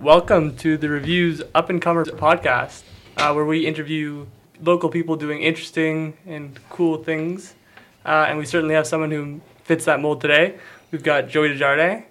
welcome 0.00 0.54
to 0.54 0.76
the 0.76 0.88
Reviews 0.88 1.42
Up 1.56 1.70
and 1.70 1.82
Comers 1.82 2.06
podcast, 2.06 2.82
uh, 3.16 3.32
where 3.32 3.44
we 3.44 3.66
interview 3.66 4.26
local 4.62 4.88
people 4.90 5.16
doing 5.16 5.42
interesting 5.42 6.16
and 6.24 6.58
cool 6.70 7.02
things. 7.02 7.54
Uh, 8.04 8.26
and 8.28 8.38
we 8.38 8.46
certainly 8.46 8.76
have 8.76 8.86
someone 8.86 9.10
who 9.10 9.40
fits 9.64 9.86
that 9.86 10.00
mold 10.00 10.20
today. 10.20 10.56
We've 10.92 11.02
got 11.02 11.28
Joey 11.28 11.48
Desjardins, 11.48 12.04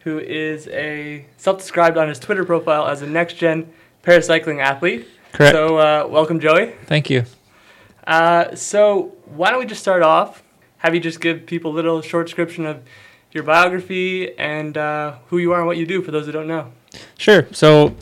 who 0.00 0.18
is 0.18 0.68
a 0.68 1.26
self-described 1.36 1.98
on 1.98 2.08
his 2.08 2.18
Twitter 2.18 2.46
profile 2.46 2.86
as 2.86 3.02
a 3.02 3.06
next-gen 3.06 3.70
paracycling 4.02 4.62
athlete. 4.62 5.06
Correct. 5.32 5.54
So, 5.54 5.76
uh, 5.76 6.06
welcome, 6.08 6.40
Joey. 6.40 6.72
Thank 6.86 7.10
you. 7.10 7.24
Uh, 8.06 8.54
so, 8.54 9.12
why 9.26 9.50
don't 9.50 9.60
we 9.60 9.66
just 9.66 9.82
start 9.82 10.02
off? 10.02 10.42
Have 10.78 10.94
you 10.94 11.00
just 11.00 11.20
give 11.20 11.44
people 11.44 11.72
a 11.72 11.74
little 11.74 12.00
short 12.00 12.26
description 12.26 12.64
of 12.64 12.82
your 13.32 13.44
biography 13.44 14.34
and 14.38 14.78
uh, 14.78 15.16
who 15.26 15.36
you 15.36 15.52
are 15.52 15.58
and 15.58 15.66
what 15.66 15.76
you 15.76 15.84
do 15.84 16.00
for 16.00 16.10
those 16.10 16.24
who 16.24 16.32
don't 16.32 16.48
know? 16.48 16.72
Sure. 17.18 17.46
So, 17.52 17.94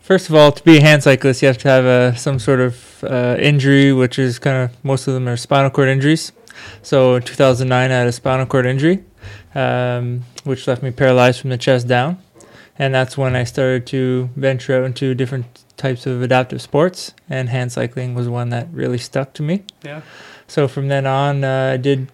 first 0.00 0.28
of 0.28 0.34
all, 0.34 0.52
to 0.52 0.62
be 0.62 0.78
a 0.78 0.80
hand 0.80 1.02
cyclist, 1.02 1.42
you 1.42 1.48
have 1.48 1.58
to 1.58 1.68
have 1.68 1.84
uh, 1.84 2.14
some 2.14 2.38
sort 2.38 2.60
of 2.60 3.04
uh, 3.04 3.36
injury, 3.38 3.92
which 3.92 4.18
is 4.18 4.38
kind 4.38 4.56
of 4.56 4.84
most 4.84 5.06
of 5.08 5.14
them 5.14 5.28
are 5.28 5.36
spinal 5.36 5.70
cord 5.70 5.88
injuries. 5.88 6.32
So, 6.82 7.16
in 7.16 7.22
2009, 7.22 7.90
I 7.90 7.94
had 7.94 8.06
a 8.06 8.12
spinal 8.12 8.46
cord 8.46 8.66
injury, 8.66 9.04
um, 9.54 10.24
which 10.44 10.66
left 10.66 10.82
me 10.82 10.90
paralyzed 10.90 11.40
from 11.40 11.50
the 11.50 11.58
chest 11.58 11.88
down. 11.88 12.18
And 12.78 12.94
that's 12.94 13.18
when 13.18 13.36
I 13.36 13.44
started 13.44 13.86
to 13.88 14.30
venture 14.36 14.74
out 14.74 14.84
into 14.84 15.14
different 15.14 15.64
types 15.76 16.06
of 16.06 16.22
adaptive 16.22 16.62
sports, 16.62 17.12
and 17.28 17.48
hand 17.48 17.72
cycling 17.72 18.14
was 18.14 18.28
one 18.28 18.50
that 18.50 18.68
really 18.72 18.98
stuck 18.98 19.32
to 19.34 19.42
me. 19.42 19.64
Yeah. 19.82 20.02
So 20.46 20.66
from 20.68 20.88
then 20.88 21.06
on, 21.06 21.44
uh, 21.44 21.72
I 21.74 21.76
did 21.76 22.08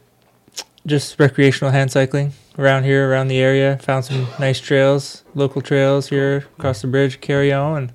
just 0.87 1.19
recreational 1.19 1.73
hand 1.73 1.91
cycling 1.91 2.33
around 2.59 2.85
here, 2.85 3.11
around 3.11 3.29
the 3.29 3.39
area. 3.39 3.79
Found 3.79 4.05
some 4.05 4.27
nice 4.39 4.61
trails, 4.61 5.25
local 5.35 5.63
trails 5.63 6.09
here 6.09 6.47
across 6.59 6.83
the 6.83 6.89
bridge, 6.89 7.21
Carrio, 7.21 7.77
and 7.77 7.93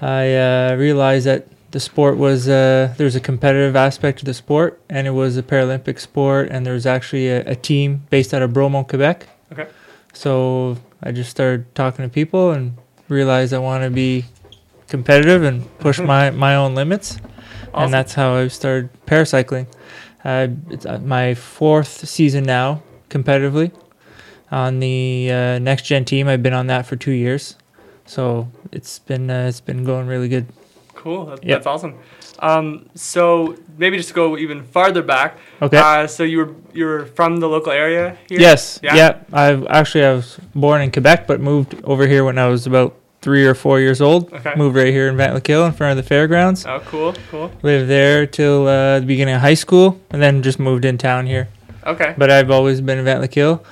I 0.00 0.34
uh, 0.34 0.76
realized 0.76 1.26
that 1.26 1.48
the 1.70 1.80
sport 1.80 2.16
was 2.16 2.48
uh, 2.48 2.94
there 2.96 3.04
was 3.04 3.16
a 3.16 3.20
competitive 3.20 3.74
aspect 3.74 4.20
to 4.20 4.24
the 4.24 4.34
sport, 4.34 4.80
and 4.88 5.06
it 5.06 5.10
was 5.10 5.36
a 5.36 5.42
Paralympic 5.42 5.98
sport, 5.98 6.48
and 6.50 6.64
there 6.64 6.74
was 6.74 6.86
actually 6.86 7.28
a, 7.28 7.40
a 7.46 7.56
team 7.56 8.06
based 8.10 8.32
out 8.32 8.42
of 8.42 8.52
Bromont, 8.52 8.88
Quebec. 8.88 9.26
Okay. 9.52 9.66
So 10.12 10.78
I 11.02 11.10
just 11.12 11.30
started 11.30 11.74
talking 11.74 12.04
to 12.04 12.08
people 12.08 12.52
and 12.52 12.76
realized 13.08 13.52
I 13.52 13.58
want 13.58 13.82
to 13.82 13.90
be 13.90 14.24
competitive 14.88 15.42
and 15.42 15.66
push 15.78 15.98
my, 15.98 16.30
my 16.30 16.54
own 16.54 16.74
limits. 16.74 17.18
Awesome. 17.72 17.84
And 17.84 17.92
that's 17.92 18.14
how 18.14 18.36
I 18.36 18.48
started 18.48 18.90
paracycling. 19.06 19.66
Uh, 20.24 20.48
it's 20.70 20.86
uh, 20.86 21.00
my 21.00 21.34
fourth 21.34 22.08
season 22.08 22.44
now 22.44 22.82
competitively 23.10 23.72
on 24.50 24.80
the 24.80 25.30
uh, 25.30 25.58
next 25.58 25.82
gen 25.82 26.04
team. 26.04 26.28
I've 26.28 26.42
been 26.42 26.52
on 26.54 26.66
that 26.68 26.86
for 26.86 26.96
two 26.96 27.12
years, 27.12 27.56
so 28.06 28.48
it's 28.72 28.98
been 28.98 29.30
uh, 29.30 29.46
it's 29.48 29.60
been 29.60 29.84
going 29.84 30.06
really 30.06 30.28
good. 30.28 30.46
Cool. 30.94 31.26
That, 31.26 31.44
Yep. 31.44 31.58
That's 31.58 31.66
awesome. 31.66 31.98
Um, 32.38 32.88
so 32.94 33.56
maybe 33.78 33.96
just 33.96 34.08
to 34.08 34.14
go 34.14 34.36
even 34.36 34.64
farther 34.64 35.02
back. 35.02 35.38
Okay. 35.62 35.76
Uh, 35.76 36.06
so 36.06 36.22
you 36.22 36.38
were 36.38 36.54
you 36.72 36.84
were 36.86 37.06
from 37.06 37.38
the 37.38 37.48
local 37.48 37.72
area 37.72 38.16
here. 38.28 38.40
Yes. 38.40 38.80
Yeah? 38.82 38.94
Yeah. 38.96 39.20
I 39.32 39.52
actually 39.68 40.04
I 40.04 40.12
was 40.14 40.38
born 40.54 40.82
in 40.82 40.90
Quebec, 40.90 41.26
but 41.26 41.40
moved 41.40 41.74
over 41.84 42.06
here 42.06 42.24
when 42.24 42.38
I 42.38 42.48
was 42.48 42.66
about 42.66 42.96
three 43.20 43.46
or 43.46 43.54
four 43.54 43.80
years 43.80 44.00
old. 44.00 44.32
Okay. 44.32 44.54
Moved 44.56 44.76
right 44.76 44.92
here 44.92 45.08
in 45.08 45.16
Vankleek 45.16 45.46
Hill 45.46 45.64
in 45.66 45.72
front 45.72 45.98
of 45.98 46.04
the 46.04 46.08
fairgrounds. 46.08 46.66
Oh, 46.66 46.80
cool. 46.86 47.14
Cool. 47.30 47.50
Lived 47.62 47.88
there 47.88 48.26
till 48.26 48.66
uh, 48.66 49.00
the 49.00 49.06
beginning 49.06 49.34
of 49.34 49.40
high 49.40 49.54
school, 49.54 49.98
and 50.10 50.20
then 50.22 50.42
just 50.42 50.58
moved 50.58 50.84
in 50.84 50.98
town 50.98 51.26
here. 51.26 51.48
Okay. 51.86 52.14
But 52.16 52.30
I've 52.30 52.50
always 52.50 52.80
been 52.80 52.98
in 52.98 53.04
Vankleek 53.04 53.34
Hill 53.34 53.64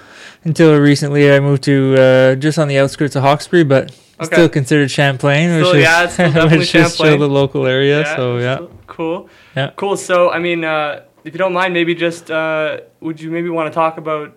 until 0.45 0.77
recently. 0.79 1.33
I 1.33 1.41
moved 1.41 1.63
to 1.65 1.95
uh, 1.99 2.35
just 2.37 2.59
on 2.59 2.69
the 2.69 2.79
outskirts 2.79 3.17
of 3.17 3.23
Hawkesbury, 3.23 3.65
but 3.65 3.91
Okay. 4.21 4.37
still 4.37 4.49
considered 4.49 4.89
Champlain, 4.91 5.57
which 5.57 5.67
Still- 5.67 5.77
is 5.79 5.83
yeah, 5.83 6.05
it's 6.05 6.13
still 6.15 6.27
definitely 6.33 6.59
which 6.59 6.75
is 6.77 6.95
still 6.95 7.19
the 7.19 7.29
local 7.29 7.67
area. 7.67 8.05
so 8.15 8.39
yeah, 8.39 8.59
Cool. 8.87 9.29
Yeah. 9.57 9.71
Cool. 9.77 9.97
So 9.97 10.31
I 10.31 10.39
mean, 10.39 10.65
uh, 10.65 11.03
if 11.25 11.35
you 11.35 11.39
don't 11.39 11.53
mind, 11.53 11.75
maybe 11.75 11.95
just 11.95 12.31
uh, 12.31 12.81
would 13.01 13.21
you 13.21 13.31
maybe 13.31 13.49
want 13.49 13.67
to 13.73 13.75
talk 13.75 13.97
about 13.99 14.33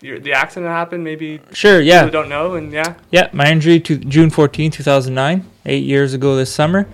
your, 0.00 0.18
the 0.20 0.32
accident 0.32 0.66
that 0.66 0.72
happened? 0.72 1.04
Maybe 1.04 1.40
sure, 1.52 1.80
yeah, 1.80 2.08
don't 2.08 2.28
know, 2.30 2.54
and 2.54 2.72
yeah. 2.72 2.94
yeah. 3.10 3.28
My 3.32 3.50
injury 3.50 3.80
to 3.80 3.96
June 3.98 4.30
14, 4.30 4.70
2009, 4.70 5.44
eight 5.66 5.84
years 5.84 6.14
ago 6.14 6.36
this 6.36 6.52
summer. 6.54 6.86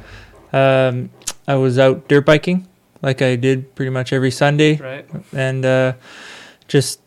Um, 0.53 1.11
I 1.47 1.55
was 1.56 1.78
out 1.78 2.09
dirt 2.09 2.25
biking 2.27 2.67
like 3.03 3.22
I 3.22 3.37
did 3.37 3.75
pretty 3.75 3.91
much 3.91 4.12
every 4.12 4.31
Sunday. 4.31 4.77
Right. 4.77 5.06
and 5.34 5.65
uh, 5.65 5.93
just 6.69 7.00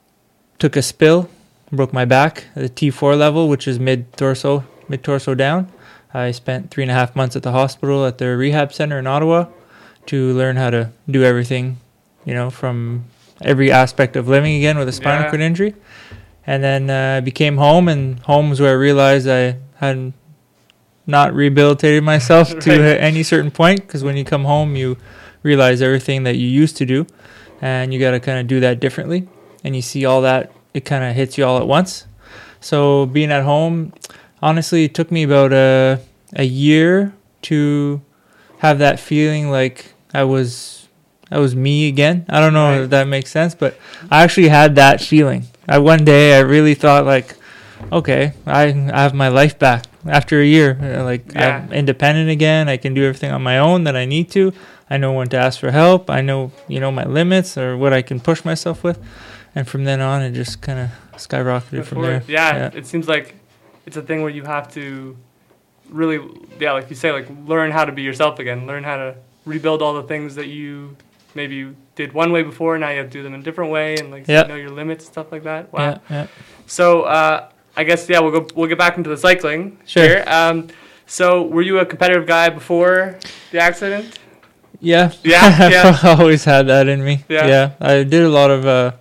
took 0.59 0.75
a 0.75 0.81
spill, 0.81 1.29
broke 1.71 1.93
my 1.93 2.05
back 2.05 2.45
at 2.55 2.61
the 2.63 2.69
T4 2.91 3.17
level, 3.17 3.47
which 3.49 3.67
is 3.67 3.79
mid 3.79 4.11
torso, 4.17 4.63
mid 4.87 5.03
torso 5.03 5.35
down. 5.35 5.71
I 6.13 6.31
spent 6.31 6.69
three 6.71 6.83
and 6.83 6.91
a 6.91 6.93
half 6.93 7.15
months 7.15 7.35
at 7.35 7.43
the 7.43 7.51
hospital 7.51 8.05
at 8.05 8.17
their 8.19 8.37
rehab 8.37 8.71
center 8.71 8.99
in 8.99 9.07
Ottawa 9.07 9.47
to 10.07 10.33
learn 10.33 10.57
how 10.57 10.69
to 10.69 10.91
do 11.09 11.23
everything, 11.23 11.77
you 12.25 12.33
know, 12.33 12.49
from 12.51 13.05
every 13.41 13.71
aspect 13.71 14.15
of 14.15 14.27
living 14.27 14.55
again 14.55 14.77
with 14.77 14.87
a 14.87 14.91
spinal 14.91 15.23
Yeah. 15.23 15.29
cord 15.29 15.41
injury. 15.41 15.73
And 16.45 16.61
then 16.63 16.89
uh, 16.89 17.17
I 17.17 17.19
became 17.21 17.57
home, 17.57 17.87
and 17.87 18.19
home 18.19 18.49
was 18.49 18.59
where 18.59 18.71
I 18.71 18.73
realized 18.73 19.27
I 19.27 19.55
hadn't 19.77 20.13
not 21.07 21.33
rehabilitated 21.33 22.03
myself 22.03 22.49
to 22.59 22.69
Right. 22.69 22.79
a- 22.81 23.01
any 23.01 23.23
certain 23.23 23.49
point. 23.49 23.81
Because 23.81 24.03
when 24.03 24.15
you 24.17 24.23
come 24.25 24.43
home, 24.45 24.75
you 24.75 24.97
realize 25.43 25.81
everything 25.81 26.23
that 26.23 26.35
you 26.37 26.47
used 26.47 26.77
to 26.77 26.85
do, 26.85 27.05
and 27.61 27.93
you 27.93 27.99
got 27.99 28.11
to 28.11 28.19
kind 28.19 28.39
of 28.39 28.47
do 28.47 28.59
that 28.61 28.79
differently. 28.79 29.27
And 29.63 29.75
you 29.75 29.81
see 29.81 30.05
all 30.05 30.21
that, 30.21 30.51
it 30.73 30.83
kind 30.85 31.03
of 31.03 31.15
hits 31.15 31.37
you 31.37 31.45
all 31.45 31.57
at 31.57 31.67
once. 31.67 32.05
So 32.59 33.05
being 33.05 33.31
at 33.31 33.43
home, 33.43 33.93
honestly, 34.41 34.85
it 34.85 34.93
took 34.93 35.11
me 35.11 35.23
about 35.23 35.53
a 35.53 35.99
a 36.35 36.43
year 36.43 37.13
to 37.43 38.01
have 38.59 38.79
that 38.79 38.99
feeling 38.99 39.51
like 39.51 39.93
I 40.13 40.23
was 40.23 40.87
I 41.31 41.39
was 41.39 41.55
me 41.55 41.87
again. 41.87 42.25
I 42.29 42.39
don't 42.39 42.53
know 42.53 42.69
Right. 42.71 42.81
if 42.81 42.89
that 42.91 43.07
makes 43.07 43.29
sense, 43.31 43.53
but 43.55 43.77
I 44.09 44.23
actually 44.23 44.49
had 44.49 44.75
that 44.75 45.01
feeling. 45.01 45.43
I 45.67 45.77
one 45.79 46.03
day 46.05 46.35
I 46.37 46.39
really 46.41 46.73
thought 46.75 47.05
like, 47.05 47.35
okay, 47.91 48.33
I, 48.45 48.63
I 48.93 49.01
have 49.01 49.13
my 49.13 49.27
life 49.29 49.57
back 49.59 49.85
after 50.07 50.41
a 50.41 50.45
year. 50.45 50.77
Uh, 50.81 51.03
Like 51.03 51.33
Yeah. 51.33 51.63
I'm 51.65 51.73
independent 51.73 52.29
again. 52.29 52.67
I 52.69 52.77
can 52.77 52.93
do 52.93 53.03
everything 53.03 53.31
on 53.31 53.41
my 53.43 53.57
own 53.59 53.83
that 53.85 53.95
I 53.95 54.05
need 54.05 54.29
to. 54.31 54.53
I 54.93 54.97
know 54.97 55.11
when 55.13 55.27
to 55.29 55.37
ask 55.37 55.59
for 55.59 55.71
help. 55.71 56.09
I 56.09 56.21
know 56.21 56.51
you 56.67 56.79
know 56.79 56.91
my 56.91 57.05
limits 57.05 57.57
or 57.57 57.75
what 57.77 57.93
I 57.93 58.01
can 58.03 58.19
push 58.19 58.45
myself 58.45 58.83
with, 58.83 58.99
and 59.55 59.67
from 59.67 59.85
then 59.85 59.99
on 60.01 60.21
it 60.21 60.31
just 60.33 60.61
kind 60.61 60.79
of 60.79 60.89
skyrocketed 61.19 61.85
from 61.85 62.01
there. 62.03 62.21
Yeah, 62.27 62.55
Yeah. 62.55 62.69
It 62.79 62.85
seems 62.85 63.07
like 63.07 63.35
it's 63.87 63.97
a 63.97 64.01
thing 64.03 64.21
where 64.21 64.29
you 64.29 64.43
have 64.43 64.71
to 64.73 65.17
really, 65.89 66.19
yeah, 66.59 66.73
like 66.73 66.89
you 66.91 66.95
say, 66.95 67.11
like 67.11 67.27
learn 67.47 67.71
how 67.71 67.85
to 67.85 67.91
be 67.91 68.03
yourself 68.03 68.37
again. 68.39 68.67
Learn 68.67 68.83
how 68.83 68.97
to 68.97 69.15
rebuild 69.45 69.81
all 69.81 69.93
the 69.95 70.03
things 70.03 70.35
that 70.35 70.47
you 70.47 70.95
maybe 71.35 71.55
you 71.55 71.75
did 71.95 72.13
one 72.13 72.31
way 72.31 72.43
before. 72.43 72.77
Now 72.77 72.89
you 72.91 72.97
have 72.99 73.07
to 73.07 73.11
do 73.11 73.23
them 73.23 73.33
in 73.33 73.41
a 73.41 73.43
different 73.43 73.71
way, 73.71 73.95
and 73.97 74.11
like 74.11 74.27
Yeah. 74.27 74.43
know 74.43 74.55
your 74.55 74.69
limits, 74.69 75.05
stuff 75.05 75.31
like 75.31 75.43
that. 75.43 75.73
Wow. 75.73 75.81
Yeah, 75.81 75.97
yeah. 76.09 76.27
So 76.67 77.01
uh, 77.03 77.49
I 77.75 77.83
guess 77.83 78.07
yeah, 78.09 78.19
we'll 78.19 78.31
go 78.39 78.47
we'll 78.55 78.69
get 78.69 78.77
back 78.77 78.97
into 78.97 79.09
the 79.09 79.17
cycling 79.17 79.77
Sure. 79.85 80.03
here. 80.03 80.23
Um, 80.27 80.67
so 81.07 81.41
were 81.47 81.63
you 81.63 81.79
a 81.79 81.85
competitive 81.85 82.25
guy 82.27 82.49
before 82.49 83.17
the 83.51 83.59
accident? 83.59 84.19
Yeah. 84.79 85.11
Yeah, 85.23 85.69
yeah. 85.71 85.99
I've 86.03 86.19
always 86.19 86.43
had 86.45 86.67
that 86.67 86.87
in 86.87 87.03
me. 87.03 87.23
Yeah. 87.29 87.47
Yeah. 87.47 87.71
I 87.79 88.03
did 88.03 88.23
a 88.23 88.29
lot 88.29 88.51
of 88.51 88.65
uh 88.65 88.91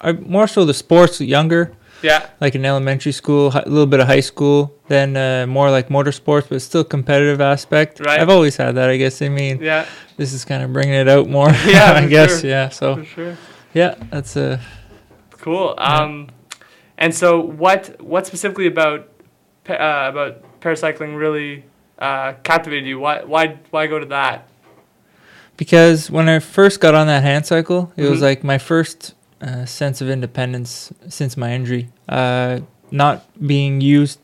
I 0.00 0.12
more 0.12 0.46
so 0.46 0.64
the 0.64 0.74
sports 0.74 1.20
younger, 1.20 1.72
Yeah. 2.02 2.26
like 2.40 2.54
in 2.54 2.64
elementary 2.64 3.12
school, 3.12 3.50
a 3.54 3.62
little 3.68 3.86
bit 3.86 4.00
of 4.00 4.06
high 4.06 4.20
school, 4.20 4.72
then 4.88 5.16
uh, 5.16 5.46
more 5.46 5.70
like 5.70 5.88
motorsports, 5.88 6.48
but 6.48 6.60
still 6.62 6.84
competitive 6.84 7.40
aspect. 7.40 8.00
Right. 8.00 8.20
I've 8.20 8.28
always 8.28 8.56
had 8.56 8.74
that, 8.76 8.90
I 8.90 8.96
guess. 8.96 9.22
I 9.22 9.28
mean, 9.28 9.58
Yeah. 9.62 9.86
this 10.16 10.32
is 10.32 10.44
kind 10.44 10.62
of 10.62 10.72
bringing 10.72 10.94
it 10.94 11.08
out 11.08 11.28
more. 11.28 11.50
Yeah, 11.66 11.92
I 11.94 12.06
guess. 12.06 12.40
sure. 12.40 12.50
Yeah. 12.50 12.68
So, 12.68 12.96
For 12.96 13.04
sure. 13.04 13.36
yeah, 13.74 13.94
that's 14.10 14.36
uh 14.36 14.58
Cool. 15.40 15.74
Um, 15.78 16.28
and 16.98 17.12
so 17.14 17.40
what 17.40 18.00
what 18.00 18.26
specifically 18.26 18.66
about 18.66 19.08
uh, 19.68 20.06
about 20.12 20.60
paracycling 20.60 21.16
really 21.18 21.64
uh, 21.98 22.34
captivated 22.44 22.86
you? 22.86 23.00
Why 23.00 23.24
why 23.24 23.58
why 23.70 23.86
go 23.88 23.98
to 23.98 24.06
that? 24.06 24.46
Because 25.56 26.10
when 26.10 26.28
I 26.28 26.38
first 26.38 26.80
got 26.80 26.94
on 26.94 27.06
that 27.06 27.22
hand 27.22 27.46
cycle, 27.46 27.92
it 27.96 28.04
was 28.08 28.20
Mhm. 28.20 28.22
like 28.22 28.44
my 28.44 28.58
first 28.58 29.14
uh, 29.40 29.64
sense 29.64 30.00
of 30.00 30.08
independence 30.08 30.92
since 31.08 31.36
my 31.36 31.52
injury. 31.52 31.88
Uh, 32.08 32.60
not 32.92 33.24
being 33.44 33.80
used, 33.80 34.20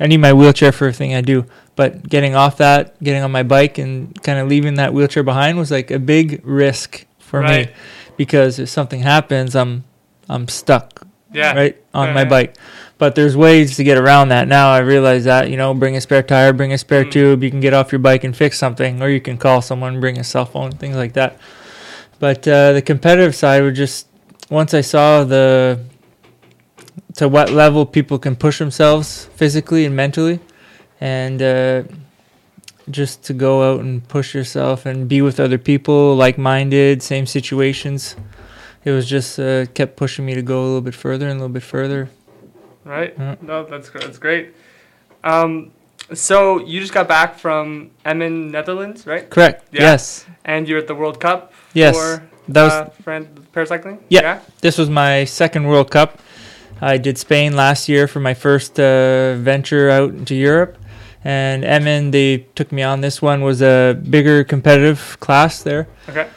I 0.00 0.06
need 0.08 0.16
my 0.18 0.32
wheelchair 0.32 0.72
for 0.72 0.86
everything 0.86 1.14
I 1.14 1.20
do, 1.20 1.46
but 1.76 2.08
getting 2.08 2.34
off 2.34 2.56
that, 2.58 3.00
getting 3.02 3.22
on 3.22 3.30
my 3.30 3.44
bike, 3.44 3.78
and 3.78 4.20
kind 4.22 4.38
of 4.40 4.48
leaving 4.48 4.74
that 4.74 4.92
wheelchair 4.92 5.22
behind 5.22 5.56
was 5.58 5.70
like 5.70 5.90
a 5.92 5.98
big 6.00 6.40
risk 6.44 7.04
for 7.20 7.40
Right. 7.40 7.68
me 7.68 7.72
because 8.16 8.58
if 8.58 8.68
something 8.68 9.00
happens, 9.02 9.54
I'm 9.54 9.84
I'm 10.28 10.48
stuck 10.48 11.05
Yeah. 11.32 11.54
right 11.54 11.76
on 11.92 12.08
Yeah, 12.08 12.14
my 12.14 12.24
bike. 12.24 12.56
But 12.98 13.14
there's 13.14 13.36
ways 13.36 13.76
to 13.76 13.84
get 13.84 13.98
around 13.98 14.28
that. 14.28 14.48
Now 14.48 14.70
I 14.70 14.78
realize 14.78 15.24
that 15.24 15.50
you 15.50 15.56
know, 15.56 15.74
bring 15.74 15.96
a 15.96 16.00
spare 16.00 16.22
tire, 16.22 16.52
bring 16.52 16.72
a 16.72 16.78
spare 16.78 17.04
Mm. 17.04 17.10
tube. 17.12 17.42
You 17.42 17.50
can 17.50 17.60
get 17.60 17.74
off 17.74 17.92
your 17.92 17.98
bike 17.98 18.24
and 18.24 18.34
fix 18.34 18.58
something, 18.58 19.02
or 19.02 19.08
you 19.10 19.20
can 19.20 19.36
call 19.36 19.60
someone, 19.60 20.00
bring 20.00 20.18
a 20.18 20.24
cell 20.24 20.46
phone, 20.46 20.72
things 20.72 20.96
like 20.96 21.12
that. 21.12 21.36
But 22.18 22.48
uh, 22.48 22.72
the 22.72 22.82
competitive 22.82 23.34
side 23.34 23.62
would 23.62 23.74
just 23.74 24.06
once 24.48 24.72
I 24.72 24.80
saw 24.80 25.24
the 25.24 25.80
to 27.16 27.28
what 27.28 27.50
level 27.50 27.84
people 27.86 28.18
can 28.18 28.36
push 28.36 28.58
themselves 28.58 29.28
physically 29.36 29.84
and 29.84 29.94
mentally, 29.96 30.40
and 31.00 31.42
uh, 31.42 31.82
just 32.90 33.24
to 33.24 33.32
go 33.34 33.72
out 33.74 33.80
and 33.80 34.06
push 34.08 34.34
yourself 34.34 34.86
and 34.86 35.08
be 35.08 35.20
with 35.20 35.40
other 35.40 35.58
people 35.58 36.14
like-minded, 36.14 37.02
same 37.02 37.26
situations. 37.26 38.16
It 38.86 38.92
was 38.92 39.04
just 39.08 39.40
uh, 39.40 39.66
kept 39.74 39.96
pushing 39.96 40.24
me 40.24 40.34
to 40.34 40.42
go 40.42 40.62
a 40.62 40.66
little 40.66 40.80
bit 40.80 40.94
further 40.94 41.26
and 41.26 41.32
a 41.38 41.42
little 41.42 41.52
bit 41.52 41.64
further. 41.64 42.08
Right? 42.84 43.12
Yeah. 43.18 43.34
No, 43.42 43.64
that's 43.64 43.90
that's 43.90 44.16
great. 44.18 44.54
Um, 45.24 45.72
so 46.14 46.60
you 46.64 46.78
just 46.80 46.92
got 46.94 47.08
back 47.08 47.36
from 47.36 47.90
Emmen, 48.04 48.52
Netherlands, 48.52 49.04
right? 49.04 49.28
Correct. 49.28 49.66
Yeah. 49.72 49.82
Yes. 49.90 50.24
And 50.44 50.68
you're 50.68 50.78
at 50.78 50.86
the 50.86 50.94
World 50.94 51.18
Cup 51.18 51.52
Yes. 51.74 51.96
for 51.96 52.22
That 52.46 52.62
was 52.62 52.72
uh, 52.72 53.24
paracycling. 53.52 53.98
Yeah. 54.08 54.38
this 54.60 54.78
was 54.78 54.88
my 54.88 55.24
second 55.24 55.66
World 55.66 55.90
Cup. 55.90 56.20
I 56.80 56.96
did 56.96 57.18
Spain 57.18 57.56
last 57.56 57.88
year 57.88 58.06
for 58.06 58.20
my 58.20 58.34
first 58.34 58.78
uh, 58.78 59.34
venture 59.34 59.90
out 59.90 60.10
into 60.10 60.36
Europe, 60.36 60.78
and 61.24 61.64
Emmen 61.64 62.12
they 62.12 62.46
took 62.54 62.70
me 62.70 62.82
on. 62.84 63.00
This 63.00 63.20
one 63.20 63.42
was 63.42 63.62
a 63.62 63.94
bigger 64.08 64.44
competitive 64.44 65.16
class 65.18 65.60
there. 65.64 65.88
Okay. 66.08 66.28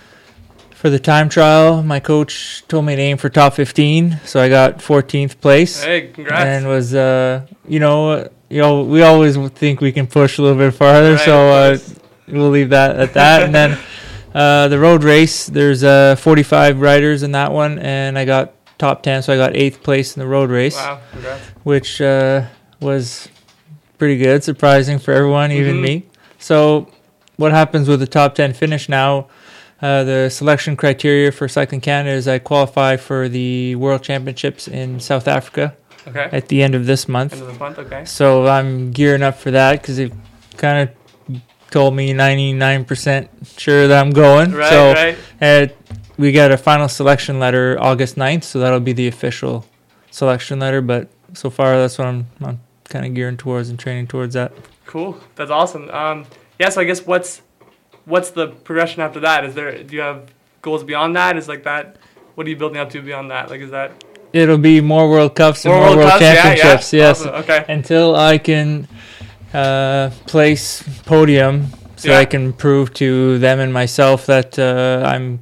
For 0.79 0.89
the 0.89 0.97
time 0.99 1.27
trial, 1.27 1.83
my 1.83 1.99
coach 1.99 2.63
told 2.69 2.85
me 2.85 2.95
to 2.95 3.01
aim 3.01 3.17
for 3.17 3.27
top 3.27 3.53
15, 3.53 4.21
so 4.23 4.39
I 4.39 4.47
got 4.47 4.77
14th 4.77 5.41
place, 5.41 5.83
Hey, 5.83 6.07
congrats. 6.07 6.45
and 6.45 6.67
was 6.69 6.95
uh, 6.95 7.45
you 7.67 7.79
know 7.81 8.29
you 8.47 8.61
know 8.61 8.83
we 8.83 9.01
always 9.01 9.35
think 9.49 9.81
we 9.81 9.91
can 9.91 10.07
push 10.07 10.37
a 10.37 10.41
little 10.41 10.57
bit 10.57 10.73
farther, 10.73 11.15
Right, 11.15 11.19
so 11.25 11.49
uh, 11.49 11.77
we'll 12.29 12.49
leave 12.49 12.69
that 12.69 12.95
at 12.97 13.13
that. 13.15 13.43
and 13.43 13.53
then 13.53 13.77
uh, 14.33 14.69
the 14.69 14.79
road 14.79 15.03
race, 15.03 15.47
there's 15.47 15.83
uh, 15.83 16.15
45 16.15 16.79
riders 16.79 17.23
in 17.23 17.33
that 17.33 17.51
one, 17.51 17.77
and 17.79 18.17
I 18.17 18.23
got 18.23 18.53
top 18.77 19.03
10, 19.03 19.23
so 19.23 19.33
I 19.33 19.35
got 19.35 19.57
eighth 19.57 19.83
place 19.83 20.15
in 20.15 20.21
the 20.21 20.27
road 20.27 20.49
race, 20.49 20.75
wow, 20.77 21.01
congrats. 21.11 21.43
which 21.63 21.99
uh, 21.99 22.45
was 22.79 23.27
pretty 23.97 24.15
good, 24.17 24.45
surprising 24.45 24.97
for 24.97 25.13
everyone, 25.13 25.51
even 25.51 25.75
Mhm. 25.75 25.81
me. 25.81 26.03
So, 26.37 26.87
what 27.35 27.51
happens 27.51 27.89
with 27.89 27.99
the 27.99 28.07
top 28.07 28.33
10 28.33 28.53
finish 28.53 28.87
now? 28.87 29.27
Uh, 29.81 30.03
the 30.03 30.29
selection 30.29 30.75
criteria 30.75 31.31
for 31.31 31.47
Cycling 31.47 31.81
Canada 31.81 32.15
is 32.15 32.27
I 32.27 32.39
qualify 32.39 32.97
for 32.97 33.29
the 33.29 33.75
World 33.75 34.03
Championships 34.03 34.67
in 34.67 34.99
South 34.99 35.27
Africa 35.27 35.75
Okay. 36.07 36.29
at 36.31 36.47
the 36.49 36.61
end 36.63 36.75
of 36.75 36.85
this 36.85 37.07
month. 37.07 37.33
End 37.33 37.41
of 37.41 37.47
the 37.47 37.59
month. 37.59 37.79
Okay. 37.79 38.03
So 38.05 38.47
I'm 38.47 38.91
gearing 38.91 39.21
up 39.21 39.37
for 39.37 39.51
that 39.51 39.81
because 39.81 39.97
they've 39.97 40.13
kind 40.57 40.89
of 40.89 41.39
told 41.71 41.95
me 41.95 42.13
99% 42.13 43.29
sure 43.57 43.87
that 43.87 44.01
I'm 44.01 44.11
going. 44.11 44.51
Right. 44.51 44.69
so 44.69 44.93
right. 44.93 45.17
uh, 45.41 45.67
we 46.17 46.31
got 46.31 46.51
a 46.51 46.57
final 46.57 46.87
selection 46.89 47.39
letter 47.39 47.77
August 47.79 48.15
9th, 48.15 48.43
so 48.43 48.59
that'll 48.59 48.79
be 48.79 48.93
the 48.93 49.07
official 49.07 49.65
selection 50.11 50.59
letter. 50.59 50.81
But 50.81 51.09
so 51.33 51.49
far, 51.49 51.77
that's 51.77 51.97
what 51.97 52.07
I'm, 52.07 52.27
I'm 52.41 52.59
kind 52.85 53.05
of 53.05 53.13
gearing 53.13 53.37
towards 53.37 53.69
and 53.69 53.79
training 53.79 54.07
towards 54.07 54.33
that. 54.33 54.51
Cool. 54.85 55.17
That's 55.35 55.51
awesome. 55.51 55.89
Um, 55.91 56.25
yeah. 56.59 56.69
So 56.69 56.81
I 56.81 56.83
guess 56.83 57.05
what's 57.05 57.41
what's 58.09 58.31
the 58.31 58.47
progression 58.47 59.01
after 59.01 59.19
that? 59.21 59.45
Is 59.45 59.53
there 59.55 59.83
do 59.83 59.95
you 59.95 60.01
have 60.01 60.19
goals 60.61 60.83
beyond 60.83 61.15
that? 61.15 61.37
Is 61.37 61.47
like 61.47 61.63
that? 61.63 61.95
What 62.35 62.45
are 62.47 62.49
you 62.49 62.55
building 62.57 62.77
up 62.83 62.89
to 62.91 63.01
beyond 63.01 63.31
that? 63.31 63.49
Like 63.49 63.61
is 63.61 63.71
that 63.71 63.91
It'll 64.31 64.59
be 64.59 64.79
more 64.81 65.09
World 65.09 65.33
Cups 65.35 65.65
and 65.65 65.73
more 65.73 65.85
more, 65.87 65.95
World, 65.97 66.09
Cups? 66.11 66.19
Championships. 66.21 66.93
yeah. 66.93 66.99
Yes, 67.07 67.21
Awesome. 67.21 67.35
Okay. 67.43 67.65
until 67.67 68.15
I 68.15 68.37
can 68.37 68.87
uh, 69.53 70.11
place 70.27 70.83
podium, 71.05 71.67
so 71.95 72.09
Yeah. 72.11 72.19
I 72.19 72.25
can 72.25 72.53
prove 72.53 72.93
to 72.95 73.39
them 73.39 73.59
and 73.59 73.73
myself 73.73 74.25
that 74.27 74.59
uh, 74.59 75.03
I'm 75.05 75.39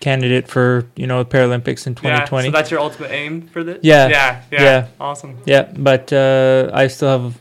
candidate 0.00 0.48
for 0.48 0.86
you 0.96 1.06
know 1.06 1.24
Paralympics 1.24 1.86
in 1.86 1.92
Yeah. 1.92 2.24
2020. 2.26 2.48
So 2.48 2.52
that's 2.52 2.70
your 2.70 2.80
ultimate 2.80 3.10
aim 3.12 3.42
for 3.52 3.62
this. 3.62 3.78
Yeah. 3.82 4.08
Yeah. 4.08 4.40
Yeah. 4.50 4.62
Yeah. 4.62 4.86
Awesome. 5.00 5.36
yeah, 5.44 5.64
but 5.76 6.12
uh, 6.12 6.70
I 6.72 6.86
still 6.88 7.08
have 7.16 7.38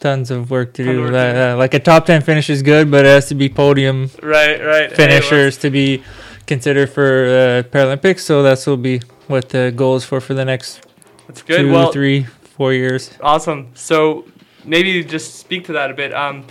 tons 0.00 0.30
of 0.30 0.50
work 0.50 0.74
to 0.74 0.84
do. 0.84 1.02
work 1.02 1.14
Uh, 1.14 1.16
uh, 1.16 1.56
like 1.56 1.74
a 1.74 1.78
top 1.78 2.06
10 2.06 2.22
finish 2.22 2.50
is 2.50 2.62
good, 2.62 2.90
but 2.90 3.04
it 3.04 3.08
has 3.08 3.28
to 3.28 3.34
be 3.34 3.48
podium 3.48 4.10
Right. 4.22 4.62
Right. 4.62 4.90
Hey, 4.90 4.96
finishers 4.96 5.56
to 5.58 5.70
be 5.70 6.02
considered 6.46 6.90
for 6.90 7.24
uh, 7.26 7.62
Paralympics. 7.70 8.20
So 8.20 8.42
that's 8.42 8.66
will 8.66 8.76
be 8.76 9.00
what 9.26 9.48
the 9.50 9.72
goal 9.74 9.96
is 9.96 10.04
for 10.04 10.20
for 10.20 10.34
the 10.34 10.44
next 10.44 10.80
that's 11.26 11.42
good. 11.42 11.58
two, 11.58 11.72
well, 11.72 11.92
three, 11.92 12.24
four 12.24 12.72
years. 12.72 13.10
Awesome. 13.20 13.70
So 13.74 14.24
maybe 14.64 15.02
just 15.04 15.36
speak 15.36 15.64
to 15.66 15.72
that 15.72 15.90
a 15.90 15.94
bit. 15.94 16.12
Um, 16.14 16.46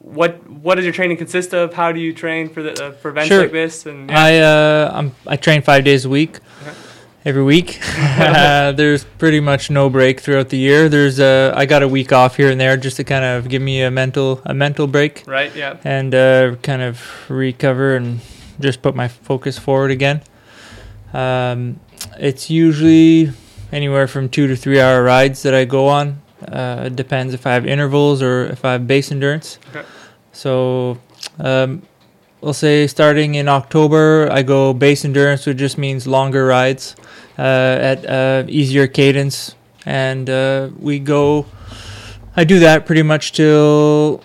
what 0.00 0.48
what 0.48 0.76
does 0.76 0.84
your 0.84 0.94
training 0.94 1.16
consist 1.16 1.52
of? 1.52 1.74
How 1.74 1.92
do 1.92 2.00
you 2.00 2.12
train 2.12 2.48
for 2.48 2.62
the 2.62 2.72
uh, 2.72 2.92
for 2.92 3.10
events 3.10 3.28
Sure. 3.28 3.42
like 3.42 3.52
this? 3.52 3.86
And 3.86 4.10
yeah. 4.10 4.24
I 4.24 4.38
uh, 4.38 4.92
I'm, 4.94 5.14
I 5.26 5.36
train 5.36 5.62
five 5.62 5.84
days 5.84 6.04
a 6.04 6.08
week. 6.08 6.38
Every 7.24 7.42
week, 7.42 7.80
uh, 7.98 8.72
there's 8.72 9.04
pretty 9.04 9.40
much 9.40 9.70
no 9.70 9.90
break 9.90 10.20
throughout 10.20 10.50
the 10.50 10.56
year. 10.56 10.88
There's 10.88 11.18
uh, 11.18 11.52
I 11.54 11.66
got 11.66 11.82
a 11.82 11.88
week 11.88 12.12
off 12.12 12.36
here 12.36 12.50
and 12.50 12.60
there 12.60 12.76
just 12.76 12.96
to 12.98 13.04
kind 13.04 13.24
of 13.24 13.48
give 13.48 13.60
me 13.60 13.82
a 13.82 13.90
mental 13.90 14.40
a 14.44 14.54
mental 14.54 14.86
break 14.86 15.24
right. 15.26 15.54
Yeah. 15.54 15.76
and 15.82 16.14
uh, 16.14 16.54
kind 16.62 16.80
of 16.80 17.02
recover 17.28 17.96
and 17.96 18.20
just 18.60 18.82
put 18.82 18.94
my 18.94 19.08
focus 19.08 19.58
forward 19.58 19.90
again. 19.90 20.22
Um, 21.12 21.80
it's 22.18 22.50
usually 22.50 23.32
anywhere 23.72 24.06
from 24.06 24.28
two 24.28 24.46
to 24.46 24.54
three 24.56 24.80
hour 24.80 25.02
rides 25.02 25.42
that 25.42 25.54
I 25.54 25.64
go 25.64 25.88
on. 25.88 26.22
Uh, 26.46 26.84
it 26.86 26.94
depends 26.96 27.34
if 27.34 27.46
I 27.48 27.54
have 27.54 27.66
intervals 27.66 28.22
or 28.22 28.46
if 28.46 28.64
I 28.64 28.72
have 28.72 28.86
base 28.86 29.10
endurance. 29.10 29.58
Okay. 29.70 29.84
So, 30.32 30.98
um, 31.40 31.82
we'll 32.40 32.52
say 32.52 32.86
starting 32.86 33.34
in 33.34 33.48
October, 33.48 34.28
I 34.30 34.42
go 34.44 34.72
base 34.72 35.04
endurance, 35.04 35.46
which 35.46 35.56
just 35.56 35.78
means 35.78 36.06
longer 36.06 36.46
rides 36.46 36.94
at 37.42 38.04
uh, 38.06 38.44
easier 38.48 38.86
cadence, 38.86 39.54
and 39.86 40.28
uh, 40.28 40.70
we 40.78 40.98
go. 40.98 41.46
I 42.36 42.44
do 42.44 42.60
that 42.60 42.86
pretty 42.86 43.02
much 43.02 43.32
till 43.32 44.22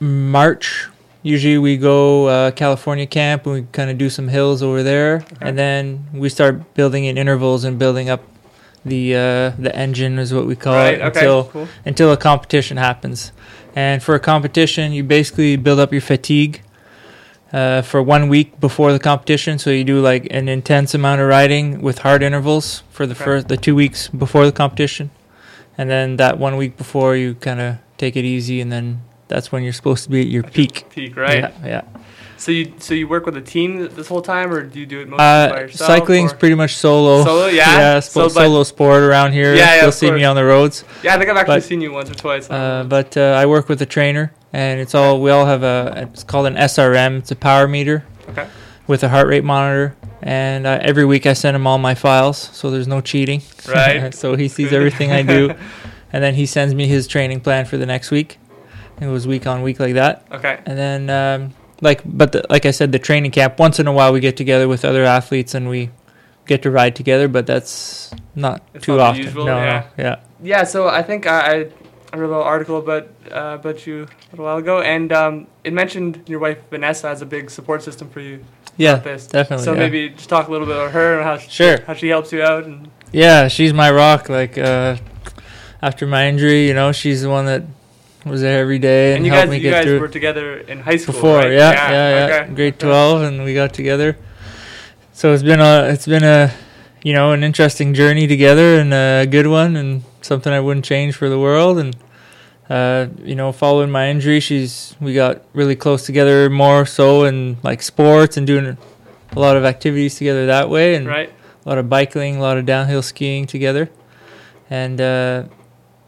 March. 0.00 0.86
Usually 1.22 1.58
we 1.58 1.76
go 1.76 2.26
uh, 2.26 2.50
California 2.52 3.06
camp 3.06 3.46
and 3.46 3.54
we 3.54 3.66
kind 3.72 3.90
of 3.90 3.98
do 3.98 4.08
some 4.08 4.28
hills 4.28 4.62
over 4.62 4.82
there, 4.82 5.24
and 5.40 5.58
then 5.58 6.06
we 6.12 6.28
start 6.28 6.74
building 6.74 7.04
in 7.04 7.18
intervals 7.18 7.64
and 7.64 7.78
building 7.78 8.08
up 8.08 8.22
the 8.84 9.14
uh, 9.16 9.50
the 9.58 9.72
engine 9.74 10.18
is 10.20 10.32
what 10.32 10.46
we 10.46 10.54
call 10.54 10.74
right. 10.74 10.94
it 10.94 11.00
Okay. 11.00 11.18
until 11.20 11.44
cool. 11.44 11.68
until 11.84 12.12
a 12.12 12.16
competition 12.16 12.76
happens. 12.76 13.32
And 13.74 14.02
for 14.02 14.14
a 14.14 14.20
competition, 14.20 14.92
you 14.92 15.02
basically 15.02 15.56
build 15.56 15.80
up 15.80 15.92
your 15.92 16.00
fatigue 16.00 16.62
uh, 17.52 17.82
for 17.82 18.02
one 18.02 18.28
week 18.28 18.58
before 18.60 18.92
the 18.92 18.98
competition. 18.98 19.58
So 19.58 19.70
you 19.70 19.84
do 19.84 20.00
like 20.00 20.26
an 20.30 20.48
intense 20.48 20.94
amount 20.94 21.20
of 21.20 21.28
riding 21.28 21.80
with 21.82 21.98
hard 21.98 22.22
intervals 22.22 22.82
for 22.90 23.06
the 23.06 23.14
Okay. 23.14 23.24
first 23.24 23.48
the 23.48 23.56
two 23.56 23.74
weeks 23.74 24.08
before 24.08 24.46
the 24.46 24.52
competition, 24.52 25.10
and 25.78 25.88
then 25.90 26.16
that 26.16 26.38
one 26.38 26.56
week 26.56 26.76
before 26.76 27.16
you 27.16 27.34
kind 27.34 27.60
of 27.60 27.76
take 27.98 28.16
it 28.16 28.24
easy, 28.24 28.60
and 28.60 28.70
then 28.72 29.00
that's 29.28 29.50
when 29.52 29.62
you're 29.62 29.72
supposed 29.72 30.04
to 30.04 30.10
be 30.10 30.20
at 30.20 30.26
your 30.28 30.42
peak. 30.42 30.86
Peak. 30.90 31.16
Right. 31.16 31.38
Yeah. 31.40 31.52
yeah. 31.64 31.82
So 32.38 32.52
you 32.52 32.72
so 32.78 32.92
you 32.94 33.08
work 33.08 33.24
with 33.24 33.36
a 33.36 33.40
team 33.40 33.88
this 33.94 34.08
whole 34.08 34.20
time, 34.22 34.52
or 34.52 34.62
do 34.62 34.78
you 34.78 34.86
do 34.86 35.00
it 35.00 35.08
mostly 35.08 35.16
by 35.18 35.48
Uh, 35.50 35.60
yourself? 35.62 35.88
cycling's 35.90 36.32
or- 36.32 36.36
pretty 36.36 36.54
much 36.54 36.76
solo. 36.76 37.24
Solo, 37.24 37.46
yeah? 37.46 37.78
Yeah, 37.78 38.00
So, 38.00 38.28
solo 38.28 38.62
sport 38.62 39.02
around 39.02 39.32
here. 39.32 39.54
Yeah, 39.54 39.76
yeah, 39.76 39.82
You'll 39.82 39.92
see 39.92 40.10
me 40.10 40.22
on 40.24 40.36
the 40.36 40.44
roads. 40.44 40.84
yeah, 41.02 41.14
I 41.14 41.18
think 41.18 41.30
I've 41.30 41.36
actually 41.38 41.56
but- 41.56 41.64
seen 41.64 41.80
you 41.80 41.92
once 41.92 42.10
or 42.10 42.14
twice. 42.14 42.50
Uh, 42.50 42.84
but 42.86 43.16
uh, 43.16 43.34
I 43.42 43.46
work 43.46 43.68
with 43.68 43.80
a 43.80 43.86
trainer, 43.86 44.32
and 44.52 44.80
it's 44.80 44.94
all 44.94 45.20
we 45.20 45.30
all 45.30 45.46
have 45.46 45.62
a. 45.62 46.08
It's 46.12 46.24
called 46.24 46.46
an 46.46 46.56
SRM. 46.56 47.18
It's 47.18 47.30
a 47.30 47.36
power 47.36 47.66
meter 47.66 48.04
okay. 48.28 48.46
with 48.86 49.02
a 49.02 49.08
heart 49.08 49.28
rate 49.28 49.44
monitor, 49.44 49.96
and 50.22 50.66
uh, 50.66 50.78
every 50.82 51.06
week 51.06 51.24
I 51.26 51.32
send 51.32 51.56
him 51.56 51.66
all 51.66 51.78
my 51.78 51.94
files, 51.94 52.50
so 52.52 52.70
there's 52.70 52.88
no 52.88 53.00
cheating. 53.00 53.42
Right. 53.66 54.14
so 54.22 54.36
he 54.36 54.48
sees 54.48 54.72
everything 54.74 55.10
I 55.10 55.22
do, 55.22 55.54
and 56.12 56.22
then 56.22 56.34
he 56.34 56.44
sends 56.44 56.74
me 56.74 56.86
his 56.86 57.06
training 57.06 57.40
plan 57.40 57.64
for 57.64 57.78
the 57.78 57.86
next 57.86 58.10
week. 58.10 58.38
It 59.00 59.06
was 59.06 59.26
week 59.26 59.46
on 59.46 59.62
week 59.62 59.80
like 59.80 59.94
that, 59.94 60.26
Okay. 60.30 60.58
and 60.66 60.76
then 60.78 61.10
um, 61.10 61.54
like, 61.80 62.00
but 62.04 62.32
the, 62.32 62.44
like 62.50 62.66
I 62.66 62.70
said, 62.70 62.92
the 62.92 62.98
training 62.98 63.30
camp. 63.30 63.58
Once 63.58 63.78
in 63.78 63.86
a 63.86 63.92
while, 63.92 64.12
we 64.12 64.20
get 64.20 64.36
together 64.36 64.68
with 64.68 64.84
other 64.84 65.04
athletes 65.04 65.54
and 65.54 65.68
we 65.68 65.90
get 66.46 66.62
to 66.62 66.70
ride 66.70 66.94
together, 66.96 67.28
but 67.28 67.46
that's 67.46 68.12
not 68.34 68.62
It's 68.74 68.84
too 68.84 68.96
not 68.96 69.10
often. 69.10 69.22
usual, 69.24 69.44
no, 69.46 69.56
yeah. 69.56 69.86
no, 69.98 70.04
yeah. 70.04 70.16
Yeah. 70.42 70.64
So 70.64 70.88
I 70.88 71.02
think 71.02 71.26
I, 71.26 71.38
I 71.40 71.54
I 72.12 72.16
read 72.18 72.26
a 72.26 72.28
little 72.28 72.42
article 72.42 72.78
about 72.78 73.08
uh, 73.30 73.56
about 73.60 73.86
you 73.86 74.04
a 74.04 74.30
little 74.30 74.44
while 74.44 74.56
ago, 74.58 74.80
and 74.80 75.12
um, 75.12 75.46
it 75.64 75.72
mentioned 75.72 76.22
your 76.28 76.38
wife 76.38 76.58
Vanessa 76.70 77.08
has 77.08 77.20
a 77.20 77.26
big 77.26 77.50
support 77.50 77.82
system 77.82 78.08
for 78.08 78.20
you. 78.20 78.44
Yeah, 78.78 78.96
this. 78.96 79.26
definitely. 79.26 79.64
So 79.64 79.72
yeah. 79.72 79.78
maybe 79.78 80.10
just 80.10 80.28
talk 80.28 80.48
a 80.48 80.50
little 80.50 80.66
bit 80.66 80.76
about 80.76 80.92
her 80.92 81.16
and 81.16 81.24
how 81.24 81.38
she, 81.38 81.50
Sure. 81.50 81.80
how 81.86 81.94
she 81.94 82.08
helps 82.08 82.30
you 82.30 82.42
out 82.42 82.64
and 82.64 82.90
Yeah, 83.10 83.48
she's 83.48 83.72
my 83.72 83.90
rock. 83.90 84.28
Like 84.28 84.56
uh, 84.58 84.96
after 85.82 86.06
my 86.06 86.28
injury, 86.28 86.68
you 86.68 86.74
know, 86.74 86.92
she's 86.92 87.22
the 87.22 87.30
one 87.30 87.46
that 87.46 87.62
was 88.26 88.40
there 88.42 88.58
every 88.58 88.78
day 88.78 89.10
and, 89.10 89.18
and 89.18 89.26
you 89.26 89.32
helped 89.32 89.46
guys 89.46 89.50
me 89.50 89.56
you 89.56 89.62
get 89.62 89.70
guys 89.70 89.84
through. 89.84 90.00
were 90.00 90.08
together 90.08 90.58
in 90.58 90.80
high 90.80 90.96
school 90.96 91.14
Before, 91.14 91.38
right? 91.38 91.52
yeah, 91.52 91.72
yeah, 91.72 92.28
yeah, 92.28 92.42
okay. 92.42 92.54
grade 92.54 92.78
twelve, 92.78 93.22
and 93.22 93.44
we 93.44 93.54
got 93.54 93.72
together. 93.72 94.16
So 95.12 95.32
it's 95.32 95.42
been 95.42 95.60
a, 95.60 95.84
it's 95.84 96.06
been 96.06 96.24
a, 96.24 96.52
you 97.02 97.14
know, 97.14 97.32
an 97.32 97.42
interesting 97.42 97.94
journey 97.94 98.26
together 98.26 98.78
and 98.78 98.92
a 98.92 99.26
good 99.26 99.46
one, 99.46 99.76
and 99.76 100.02
something 100.20 100.52
I 100.52 100.60
wouldn't 100.60 100.84
change 100.84 101.16
for 101.16 101.28
the 101.28 101.38
world. 101.38 101.78
And 101.78 101.96
uh, 102.68 103.06
you 103.24 103.34
know, 103.34 103.52
following 103.52 103.90
my 103.90 104.08
injury, 104.08 104.40
she's 104.40 104.96
we 105.00 105.14
got 105.14 105.42
really 105.54 105.76
close 105.76 106.04
together 106.04 106.50
more 106.50 106.84
so 106.84 107.24
in 107.24 107.58
like 107.62 107.80
sports 107.80 108.36
and 108.36 108.46
doing 108.46 108.76
a 109.32 109.38
lot 109.38 109.56
of 109.56 109.64
activities 109.64 110.16
together 110.16 110.46
that 110.46 110.68
way, 110.68 110.96
and 110.96 111.06
right 111.06 111.32
a 111.64 111.68
lot 111.68 111.78
of 111.78 111.88
biking, 111.88 112.36
a 112.36 112.40
lot 112.40 112.56
of 112.56 112.64
downhill 112.64 113.02
skiing 113.02 113.44
together, 113.44 113.90
and 114.70 115.00
uh, 115.00 115.44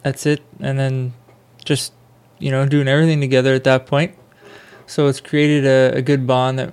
that's 0.02 0.24
it. 0.24 0.40
And 0.60 0.78
then 0.78 1.14
just 1.64 1.92
you 2.38 2.50
know, 2.50 2.66
doing 2.66 2.88
everything 2.88 3.20
together 3.20 3.54
at 3.54 3.64
that 3.64 3.86
point. 3.86 4.14
So 4.86 5.06
it's 5.06 5.20
created 5.20 5.66
a, 5.66 5.98
a 5.98 6.02
good 6.02 6.26
bond 6.26 6.58
that 6.58 6.72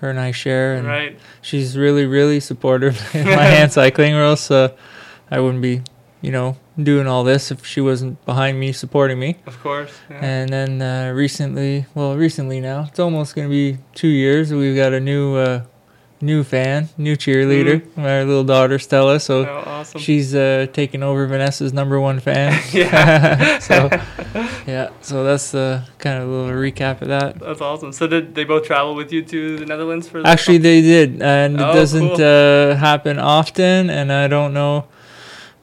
her 0.00 0.10
and 0.10 0.20
I 0.20 0.30
share, 0.30 0.74
and 0.74 0.86
Right. 0.86 1.18
she's 1.40 1.76
really, 1.76 2.04
really 2.06 2.38
supportive 2.40 3.00
in 3.14 3.24
my 3.26 3.44
hand 3.44 3.72
cycling, 3.72 4.14
or 4.14 4.22
else 4.22 4.50
uh, 4.50 4.68
I 5.30 5.40
wouldn't 5.40 5.62
be, 5.62 5.82
you 6.20 6.30
know, 6.30 6.56
doing 6.82 7.06
all 7.06 7.24
this 7.24 7.50
if 7.50 7.64
she 7.64 7.80
wasn't 7.80 8.22
behind 8.26 8.60
me, 8.60 8.72
supporting 8.72 9.18
me. 9.18 9.36
Of 9.46 9.58
course. 9.62 9.90
Yeah. 10.10 10.18
And 10.22 10.50
then 10.50 10.82
uh, 10.82 11.12
recently, 11.14 11.86
well, 11.94 12.14
recently 12.16 12.60
now, 12.60 12.84
it's 12.88 12.98
almost 12.98 13.34
going 13.34 13.48
to 13.48 13.50
be 13.50 13.78
two 13.94 14.08
years. 14.08 14.52
We've 14.52 14.76
got 14.76 14.92
a 14.92 15.00
new, 15.00 15.36
uh, 15.36 15.62
new 16.20 16.42
fan, 16.42 16.88
new 16.96 17.14
cheerleader, 17.16 17.82
my 17.96 18.22
little 18.22 18.44
daughter 18.44 18.78
Stella. 18.78 19.20
So 19.20 19.44
oh, 19.44 19.62
awesome. 19.66 20.00
she's 20.00 20.34
uh, 20.34 20.66
taking 20.72 21.02
over 21.02 21.26
Vanessa's 21.26 21.72
number 21.72 22.00
one 22.00 22.20
fan. 22.20 22.52
Yeah. 22.72 23.58
so 23.60 23.88
yeah, 24.66 24.90
so 25.00 25.24
that's 25.24 25.50
the 25.52 25.84
kind 25.98 26.22
of 26.22 26.28
a 26.28 26.32
little 26.32 26.50
recap 26.60 27.02
of 27.02 27.08
that. 27.08 27.38
That's 27.38 27.60
awesome. 27.60 27.92
So 27.92 28.06
did 28.06 28.34
they 28.34 28.44
both 28.44 28.64
travel 28.66 28.94
with 28.94 29.12
you 29.12 29.22
to 29.22 29.58
the 29.58 29.66
Netherlands 29.66 30.08
for? 30.08 30.22
the 30.22 30.28
Actually, 30.28 30.58
they 30.58 30.80
did, 30.82 31.20
and 31.22 31.60
Oh, 31.60 31.70
it 31.70 31.74
doesn't 31.74 32.16
cool. 32.16 32.24
uh, 32.72 32.76
happen 32.76 33.18
often. 33.18 33.90
And 33.90 34.12
I 34.12 34.26
don't 34.28 34.52
know 34.54 34.86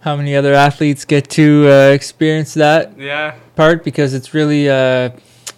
how 0.01 0.15
many 0.15 0.35
other 0.35 0.53
athletes 0.53 1.05
get 1.05 1.29
to 1.31 1.67
uh, 1.69 1.89
experience 1.93 2.53
that 2.55 2.97
Yeah. 2.99 3.35
part 3.55 3.83
because 3.83 4.13
it's 4.13 4.33
really 4.33 4.69
uh, 4.69 5.09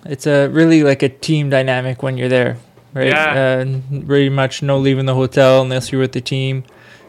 it's 0.06 0.28
a 0.28 0.48
really 0.50 0.84
like 0.84 1.02
a 1.04 1.10
team 1.10 1.50
dynamic 1.50 2.04
when 2.04 2.16
you're 2.18 2.30
there, 2.30 2.58
right? 2.96 3.08
Yeah. 3.10 3.64
Uh, 3.64 4.02
pretty 4.08 4.30
much 4.30 4.64
no 4.64 4.80
leaving 4.80 5.06
the 5.06 5.14
hotel 5.14 5.62
unless 5.62 5.92
you're 5.92 6.02
with 6.02 6.14
the 6.14 6.22
team, 6.22 6.64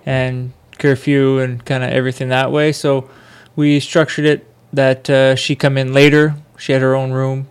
and 0.04 0.52
curfew 0.78 1.38
and 1.38 1.64
kind 1.64 1.82
of 1.82 1.90
everything 1.90 2.28
that 2.28 2.52
way. 2.52 2.72
So 2.72 3.08
we 3.54 3.80
structured 3.80 4.26
it 4.26 4.46
that 4.74 5.08
uh, 5.08 5.34
she 5.36 5.56
come 5.56 5.78
in 5.78 5.94
later. 5.94 6.34
She 6.58 6.72
had 6.72 6.82
her 6.82 6.94
own 6.94 7.12
room, 7.12 7.48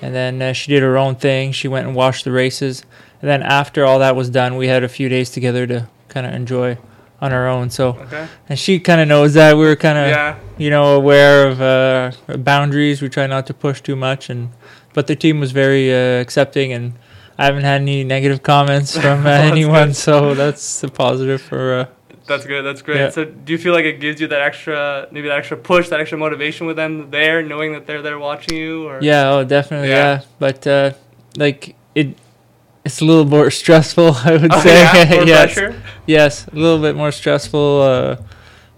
and 0.00 0.14
then 0.14 0.40
uh, 0.40 0.52
she 0.52 0.70
did 0.72 0.82
her 0.82 0.96
own 0.96 1.16
thing. 1.16 1.50
She 1.52 1.66
went 1.66 1.86
and 1.88 1.96
watched 1.96 2.24
the 2.24 2.30
races, 2.32 2.84
and 3.20 3.28
then 3.28 3.42
after 3.42 3.84
all 3.84 3.98
that 4.00 4.14
was 4.14 4.30
done, 4.30 4.56
we 4.56 4.68
had 4.68 4.84
a 4.84 4.88
few 4.88 5.08
days 5.08 5.30
together 5.30 5.66
to 5.66 5.88
kind 6.08 6.26
of 6.26 6.34
enjoy 6.34 6.76
on 7.20 7.32
our 7.32 7.48
own. 7.48 7.70
So 7.70 7.90
Okay. 7.90 8.26
and 8.48 8.58
she 8.58 8.80
kind 8.80 9.00
of 9.00 9.06
knows 9.08 9.34
that 9.34 9.56
we 9.56 9.64
were 9.64 9.76
kind 9.76 9.96
of 9.96 10.08
Yeah. 10.08 10.34
you 10.58 10.70
know, 10.70 10.96
aware 10.96 11.46
of 11.48 11.60
uh, 11.62 12.10
boundaries. 12.38 13.00
We 13.00 13.08
try 13.08 13.26
not 13.28 13.46
to 13.46 13.54
push 13.54 13.80
too 13.80 13.94
much, 13.96 14.28
and 14.28 14.50
but 14.92 15.06
the 15.06 15.16
team 15.16 15.40
was 15.40 15.52
very 15.52 15.92
uh, 15.92 16.20
accepting, 16.20 16.72
and 16.72 16.92
I 17.38 17.44
haven't 17.46 17.64
had 17.64 17.80
any 17.80 18.04
negative 18.04 18.42
comments 18.42 18.96
from 18.96 19.26
uh, 19.26 19.30
anyone, 19.52 19.88
good. 19.88 19.96
so 19.96 20.34
that's 20.34 20.82
a 20.84 20.88
positive 20.88 21.40
for. 21.42 21.74
Uh, 21.80 21.86
That's 22.26 22.46
good. 22.46 22.62
That's 22.62 22.82
great. 22.82 22.98
Yeah. 22.98 23.10
So 23.10 23.24
do 23.24 23.52
you 23.52 23.58
feel 23.58 23.72
like 23.74 23.84
it 23.84 23.98
gives 24.00 24.20
you 24.20 24.28
that 24.28 24.40
extra, 24.40 25.08
maybe 25.10 25.28
that 25.28 25.38
extra 25.38 25.56
push, 25.56 25.88
that 25.88 26.00
extra 26.00 26.16
motivation 26.18 26.66
with 26.66 26.76
them 26.76 27.10
there, 27.10 27.42
knowing 27.42 27.72
that 27.72 27.86
they're 27.86 28.02
there 28.02 28.18
watching 28.18 28.56
you? 28.56 28.86
Or 28.88 29.00
yeah, 29.02 29.30
oh, 29.32 29.44
definitely, 29.44 29.88
Yeah. 29.88 30.20
yeah. 30.20 30.22
But 30.38 30.66
uh, 30.66 30.92
like 31.36 31.74
it, 31.94 32.14
it's 32.84 33.00
a 33.00 33.04
little 33.04 33.24
more 33.24 33.50
stressful, 33.62 34.14
I 34.24 34.36
would 34.36 34.52
Oh, 34.52 34.60
say. 34.60 34.74
yeah? 34.82 35.10
More 35.16 35.24
yes, 35.26 35.54
pressure. 35.54 35.82
yes, 36.06 36.46
a 36.46 36.54
little 36.54 36.80
bit 36.80 36.94
more 36.96 37.10
stressful. 37.12 37.82
Uh, 37.82 38.16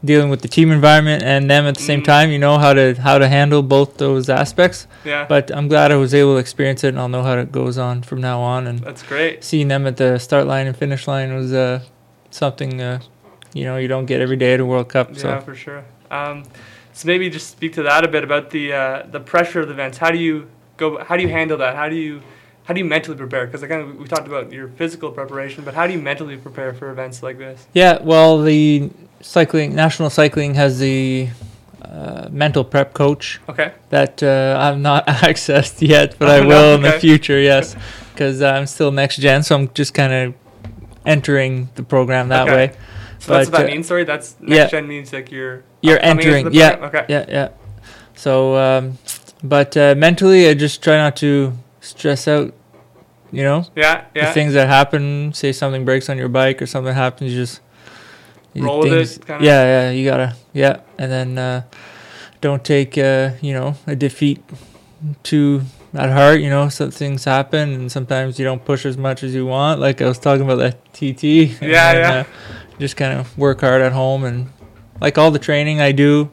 dealing 0.05 0.29
with 0.29 0.43
the 0.43 0.49
team 0.49 0.71
environment 0.71 1.23
and 1.23 1.51
them 1.51 1.65
at 1.67 1.77
the 1.77 1.83
same 1.83 2.01
Mm. 2.03 2.05
time, 2.05 2.31
you 2.31 2.39
know 2.39 2.59
how 2.59 2.73
to 2.75 2.95
how 3.01 3.19
to 3.19 3.27
handle 3.29 3.63
both 3.63 3.97
those 3.97 4.29
aspects. 4.29 4.87
Yeah. 5.05 5.25
But 5.29 5.51
I'm 5.57 5.69
glad 5.69 5.91
I 5.93 5.97
was 5.97 6.13
able 6.15 6.35
to 6.35 6.39
experience 6.41 6.85
it, 6.85 6.89
and 6.89 6.99
I'll 6.99 7.09
know 7.09 7.23
how 7.23 7.39
it 7.39 7.51
goes 7.53 7.79
on 7.79 8.03
from 8.03 8.21
now 8.21 8.41
on. 8.41 8.67
And 8.67 8.79
That's 8.81 9.03
great. 9.03 9.43
seeing 9.45 9.69
them 9.69 9.87
at 9.87 9.97
the 9.97 10.19
start 10.19 10.47
line 10.47 10.67
and 10.67 10.77
finish 10.77 11.07
line 11.09 11.35
was 11.35 11.53
uh, 11.53 11.81
something 12.31 12.81
uh, 12.81 12.99
you 13.53 13.65
know 13.65 13.77
you 13.77 13.89
don't 13.89 14.07
get 14.07 14.21
every 14.21 14.37
day 14.37 14.55
at 14.55 14.61
a 14.61 14.65
World 14.67 14.89
Cup. 14.89 15.11
Yeah, 15.13 15.19
So 15.19 15.41
for 15.41 15.55
sure. 15.55 15.85
Um, 16.11 16.45
so 16.93 17.07
maybe 17.09 17.29
just 17.31 17.51
speak 17.51 17.73
to 17.75 17.83
that 17.85 18.05
a 18.05 18.09
bit 18.09 18.25
about 18.25 18.51
the 18.51 18.73
uh, 18.73 19.03
the 19.11 19.21
pressure 19.21 19.61
of 19.61 19.69
the 19.69 19.75
events. 19.75 19.99
How 19.99 20.11
do 20.11 20.19
you 20.19 20.49
go? 20.77 21.03
How 21.03 21.17
do 21.17 21.23
you 21.23 21.29
handle 21.29 21.57
that? 21.59 21.75
How 21.77 21.89
do 21.89 21.97
you 21.97 22.21
how 22.65 22.73
do 22.75 22.81
you 22.81 22.85
mentally 22.87 23.17
prepare? 23.17 23.47
Because 23.47 23.63
I 23.63 23.67
kind 23.69 23.83
of 23.83 23.97
we 23.97 24.07
talked 24.07 24.27
about 24.27 24.53
your 24.53 24.69
physical 24.69 25.11
preparation, 25.11 25.65
but 25.65 25.75
how 25.75 25.87
do 25.87 25.93
you 25.93 26.01
mentally 26.01 26.37
prepare 26.37 26.73
for 26.73 26.91
events 26.91 27.23
like 27.23 27.39
this? 27.39 27.67
yeah, 27.73 27.99
well 28.03 28.43
the 28.43 28.91
cycling 29.25 29.75
national 29.75 30.11
cycling 30.11 30.54
has 30.54 30.78
the 30.78 31.28
uh, 31.83 32.28
mental 32.31 32.64
prep 32.64 32.93
coach 32.93 33.40
Okay. 33.49 33.73
that 33.90 34.23
uh, 34.23 34.57
I've 34.61 34.78
not 34.78 35.07
accessed 35.28 35.87
yet, 35.87 36.16
but 36.19 36.28
I 36.28 36.38
Oh, 36.38 36.43
no? 36.49 36.49
will 36.49 36.75
in 36.76 36.83
the 36.83 36.93
future. 36.93 37.40
Yes, 37.40 37.75
because 38.12 38.43
I'm 38.43 38.66
still 38.66 38.90
next 38.93 39.16
gen, 39.16 39.43
so 39.43 39.54
I'm 39.57 39.69
just 39.75 39.95
kind 39.95 40.12
of 40.12 40.35
entering 41.07 41.69
the 41.75 41.83
program 41.83 42.28
that 42.28 42.49
Okay. 42.49 42.54
way. 42.57 42.73
So 43.19 43.33
that's 43.33 43.49
But, 43.49 43.52
what 43.52 43.52
that 43.52 43.71
uh, 43.71 43.75
means. 43.75 43.87
Sorry, 43.88 44.04
that's 44.04 44.37
next 44.40 44.57
yeah. 44.57 44.66
gen 44.66 44.87
means 44.88 45.12
like 45.12 45.31
you're 45.31 45.62
You're 45.81 46.02
entering, 46.02 46.47
the 46.47 46.52
yeah. 46.52 46.76
Okay. 46.88 47.04
Yeah, 47.09 47.25
yeah. 47.28 47.49
So, 48.14 48.57
um, 48.57 48.99
but 49.43 49.76
uh, 49.76 49.95
mentally, 49.97 50.49
I 50.49 50.54
just 50.54 50.83
try 50.83 50.97
not 50.97 51.16
to 51.16 51.52
stress 51.81 52.28
out. 52.28 52.52
You 53.33 53.43
know, 53.43 53.66
Yeah. 53.75 54.04
Yeah. 54.14 54.26
the 54.28 54.33
things 54.33 54.52
that 54.54 54.69
happen. 54.69 55.33
Say 55.35 55.52
something 55.52 55.85
breaks 55.85 56.09
on 56.09 56.16
your 56.19 56.28
bike 56.28 56.62
or 56.62 56.66
something 56.66 56.95
happens, 56.95 57.33
you 57.33 57.37
just 57.43 57.61
Roll 58.63 58.81
with 58.81 58.91
things- 58.93 59.17
it, 59.17 59.27
kinda? 59.27 59.45
Yeah, 59.45 59.63
yeah. 59.65 59.91
You 59.91 60.09
gotta, 60.09 60.37
yeah, 60.53 60.81
and 60.99 61.11
then 61.11 61.39
uh, 61.39 61.63
don't 62.41 62.63
take 62.65 62.97
uh, 62.99 63.31
you 63.41 63.53
know 63.53 63.75
a 63.87 63.97
defeat 63.97 64.43
too 65.23 65.63
at 65.95 66.11
heart. 66.11 66.41
You 66.41 66.51
know, 66.51 66.69
some 66.69 66.91
things 66.91 67.25
happen, 67.25 67.73
and 67.73 67.91
sometimes 67.93 68.39
you 68.39 68.45
don't 68.45 68.65
push 68.65 68.87
as 68.87 68.97
much 68.97 69.23
as 69.23 69.35
you 69.35 69.47
want. 69.47 69.81
Like 69.81 70.01
I 70.03 70.07
was 70.07 70.19
talking 70.19 70.45
about 70.45 70.59
that 70.59 70.93
TT. 70.95 71.25
and 71.61 71.71
Yeah, 71.71 71.93
then, 71.95 71.97
yeah. 71.97 72.21
Uh, 72.21 72.25
just 72.79 72.97
kind 72.97 73.19
of 73.19 73.37
work 73.39 73.61
hard 73.61 73.83
at 73.83 73.93
home, 73.93 74.25
and 74.25 74.51
like 75.01 75.19
all 75.19 75.31
the 75.31 75.39
training 75.39 75.81
I 75.81 75.93
do, 75.93 76.31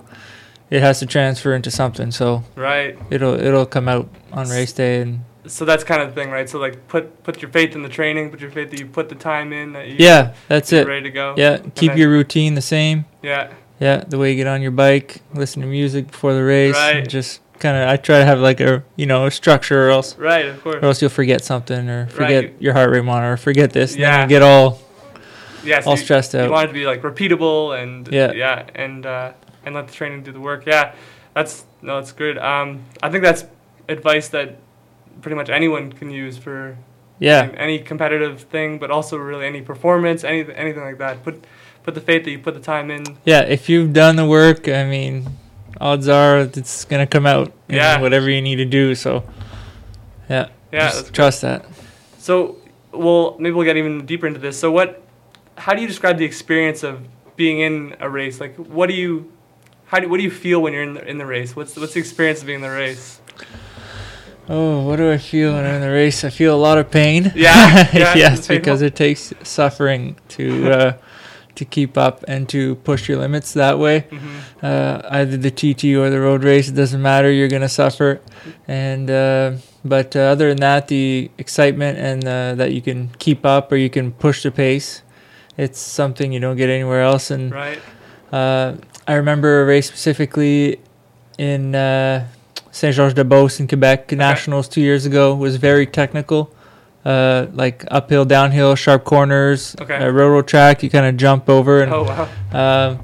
it 0.69 0.81
has 0.81 0.99
to 0.99 1.05
transfer 1.05 1.53
into 1.53 1.69
something. 1.71 2.11
So 2.11 2.43
Right. 2.55 2.97
it'll 3.09 3.33
it'll 3.39 3.65
come 3.65 3.87
out 3.87 4.09
on 4.31 4.49
race 4.49 4.73
day, 4.73 5.01
and 5.01 5.21
So 5.47 5.65
that's 5.65 5.83
kind 5.83 6.01
of 6.01 6.13
the 6.13 6.21
thing, 6.21 6.29
right? 6.31 6.47
So 6.47 6.59
like 6.59 6.87
put 6.87 7.23
put 7.23 7.41
your 7.41 7.49
faith 7.51 7.75
in 7.75 7.81
the 7.83 7.89
training, 7.89 8.29
put 8.29 8.39
your 8.41 8.51
faith 8.51 8.69
that 8.71 8.79
you 8.79 8.85
put 8.85 9.09
the 9.09 9.15
time 9.15 9.51
in, 9.53 9.73
that 9.73 9.87
you 9.87 9.95
yeah, 9.99 10.33
that's 10.47 10.71
you're 10.71 10.81
it. 10.81 10.87
ready 10.87 11.03
to 11.03 11.09
go. 11.11 11.33
Yeah, 11.37 11.57
keep 11.75 11.89
then- 11.91 11.97
your 11.97 12.09
routine 12.09 12.53
the 12.55 12.61
same. 12.61 13.05
Yeah. 13.21 13.51
Yeah, 13.79 14.03
the 14.07 14.19
way 14.19 14.29
you 14.29 14.35
get 14.37 14.45
on 14.45 14.61
your 14.61 14.69
bike, 14.71 15.21
listen 15.33 15.61
to 15.63 15.67
music 15.67 16.11
before 16.11 16.35
the 16.35 16.43
race, 16.43 16.75
and 16.77 16.99
Right. 16.99 17.07
just 17.09 17.41
kind 17.57 17.75
of. 17.75 17.89
I 17.89 17.97
try 17.97 18.19
to 18.19 18.25
have 18.25 18.37
like 18.39 18.59
a 18.59 18.83
you 18.95 19.07
know 19.07 19.25
a 19.25 19.31
structure, 19.31 19.87
or 19.87 19.89
else 19.89 20.15
Right. 20.19 20.45
Of 20.45 20.61
course. 20.61 20.75
or 20.75 20.85
else 20.85 21.01
you'll 21.01 21.09
forget 21.09 21.43
something, 21.43 21.89
or 21.89 22.05
forget 22.07 22.43
Right. 22.43 22.55
your 22.59 22.73
heart 22.73 22.91
rate 22.91 23.03
monitor, 23.03 23.33
or 23.33 23.37
forget 23.37 23.71
this, 23.73 23.93
and 23.93 24.01
Yeah. 24.01 24.21
you 24.21 24.29
get 24.29 24.43
all 24.43 24.79
Yeah. 25.63 25.79
So 25.81 25.89
all 25.91 25.95
you- 25.97 26.03
stressed 26.03 26.35
You 26.35 26.41
out. 26.41 26.51
want 26.51 26.65
it 26.65 26.67
to 26.67 26.73
be 26.73 26.85
like 26.85 27.01
repeatable 27.01 27.81
and 27.81 28.07
Yeah. 28.11 28.31
yeah, 28.33 28.63
and 28.75 29.03
uh, 29.07 29.31
and 29.65 29.73
let 29.73 29.87
the 29.87 29.93
training 29.93 30.21
do 30.21 30.31
the 30.31 30.39
work. 30.39 30.65
Yeah, 30.67 30.91
that's 31.33 31.63
no, 31.81 31.95
that's 31.95 32.11
good. 32.11 32.37
Um, 32.37 32.81
I 33.01 33.09
think 33.09 33.23
that's 33.23 33.45
advice 33.89 34.27
that 34.29 34.57
pretty 35.21 35.35
much 35.35 35.49
anyone 35.49 35.91
can 35.91 36.09
use 36.09 36.37
for 36.37 36.77
Yeah, 37.19 37.43
any, 37.43 37.57
any 37.57 37.79
competitive 37.79 38.41
thing, 38.41 38.79
but 38.79 38.89
also 38.91 39.17
really 39.17 39.45
any 39.45 39.61
performance, 39.61 40.23
any 40.23 40.41
anything 40.55 40.83
like 40.83 40.97
that. 40.99 41.23
Put 41.23 41.43
put 41.83 41.93
the 41.95 42.01
faith 42.01 42.23
that 42.25 42.31
you 42.31 42.39
put 42.39 42.53
the 42.53 42.59
time 42.61 42.89
in. 42.91 43.03
yeah. 43.25 43.41
If 43.41 43.67
you've 43.69 43.91
done 43.93 44.15
the 44.15 44.25
work, 44.25 44.67
I 44.67 44.83
mean, 44.85 45.27
odds 45.79 46.07
are 46.07 46.39
it's 46.41 46.85
gonna 46.85 47.07
come 47.07 47.25
out. 47.25 47.51
in 47.69 47.75
Yeah. 47.75 47.99
whatever 48.01 48.29
you 48.29 48.41
need 48.41 48.57
to 48.57 48.65
do. 48.65 48.93
So, 48.95 49.23
yeah, 50.29 50.47
Yeah, 50.71 50.79
just 50.85 50.95
that's 50.95 51.07
good. 51.09 51.15
trust 51.15 51.41
that. 51.41 51.65
So, 52.19 52.57
well, 52.91 53.35
maybe 53.39 53.53
we'll 53.55 53.65
get 53.65 53.77
even 53.77 54.05
deeper 54.05 54.27
into 54.27 54.39
this. 54.39 54.57
So, 54.59 54.71
what? 54.71 55.01
How 55.57 55.73
do 55.73 55.81
you 55.81 55.87
describe 55.87 56.17
the 56.17 56.25
experience 56.25 56.83
of 56.83 57.01
being 57.35 57.59
in 57.59 57.95
a 57.99 58.09
race? 58.09 58.39
Like, 58.39 58.55
what 58.57 58.87
do 58.89 58.95
you? 58.95 59.31
How 59.85 59.99
do 59.99 60.07
what 60.07 60.17
do 60.17 60.23
you 60.23 60.31
feel 60.31 60.61
when 60.61 60.73
you're 60.73 60.83
in 60.83 60.93
the, 60.93 61.03
in 61.07 61.17
the 61.17 61.25
race? 61.25 61.55
What's 61.55 61.75
what's 61.77 61.93
the 61.93 61.99
experience 61.99 62.39
of 62.41 62.45
being 62.47 62.61
in 62.63 62.67
the 62.69 62.69
race? 62.75 63.19
Oh, 64.49 64.85
what 64.85 64.97
do 64.97 65.11
I 65.11 65.17
feel 65.17 65.53
when 65.53 65.65
I'm 65.65 65.75
in 65.75 65.81
the 65.81 65.91
race? 65.91 66.23
I 66.23 66.29
feel 66.29 66.53
a 66.55 66.59
lot 66.59 66.77
of 66.77 66.91
pain. 66.91 67.31
Yeah, 67.35 67.89
yeah, 67.93 68.15
yes, 68.15 68.47
because 68.47 68.81
it 68.81 68.95
takes 68.95 69.33
suffering 69.43 70.15
to 70.29 70.71
uh, 70.71 70.93
to 71.55 71.65
keep 71.65 71.97
up 71.97 72.23
and 72.27 72.49
to 72.49 72.75
push 72.75 73.07
your 73.07 73.17
limits 73.19 73.53
that 73.53 73.77
way. 73.79 74.05
hmm 74.09 74.39
Uh, 74.65 75.01
either 75.09 75.37
the 75.37 75.49
TT 75.51 75.95
or 75.97 76.09
the 76.11 76.19
road 76.19 76.43
race, 76.43 76.69
it 76.69 76.75
doesn't 76.75 77.01
matter. 77.01 77.31
You're 77.31 77.47
gonna 77.49 77.69
suffer, 77.69 78.19
and 78.67 79.09
uh, 79.09 79.53
but 79.83 80.15
uh, 80.15 80.19
other 80.33 80.49
than 80.49 80.59
that, 80.59 80.87
the 80.87 81.31
excitement 81.37 81.97
and 81.97 82.23
uh, 82.27 82.55
that 82.55 82.71
you 82.73 82.81
can 82.81 83.09
keep 83.19 83.45
up 83.45 83.71
or 83.71 83.75
you 83.77 83.89
can 83.89 84.11
push 84.11 84.43
the 84.43 84.51
pace, 84.51 85.01
it's 85.57 85.79
something 85.79 86.31
you 86.31 86.39
don't 86.39 86.57
get 86.57 86.69
anywhere 86.69 87.01
else. 87.01 87.31
And 87.31 87.51
Right. 87.51 87.81
uh, 88.31 88.75
I 89.07 89.13
remember 89.15 89.61
a 89.61 89.65
race 89.65 89.87
specifically 89.87 90.77
in 91.39 91.73
uh, 91.73 92.27
Saint 92.71 92.95
Georges 92.95 93.13
de 93.13 93.23
Beauce 93.23 93.59
in 93.59 93.67
Quebec 93.67 94.11
Nationals 94.13 94.67
two 94.67 94.81
years 94.81 95.05
ago. 95.05 95.35
Was 95.35 95.55
very 95.57 95.85
technical, 95.85 96.49
uh, 97.05 97.47
like 97.53 97.85
uphill, 97.91 98.25
downhill, 98.25 98.75
sharp 98.75 99.03
corners, 99.03 99.75
Okay. 99.81 99.95
a 99.95 100.11
railroad 100.11 100.47
track. 100.47 100.81
You 100.83 100.89
kind 100.89 101.05
of 101.05 101.17
jump 101.17 101.49
over, 101.49 101.81
and 101.83 101.91
Oh 101.93 102.03
wow. 102.03 102.27
um, 102.53 102.99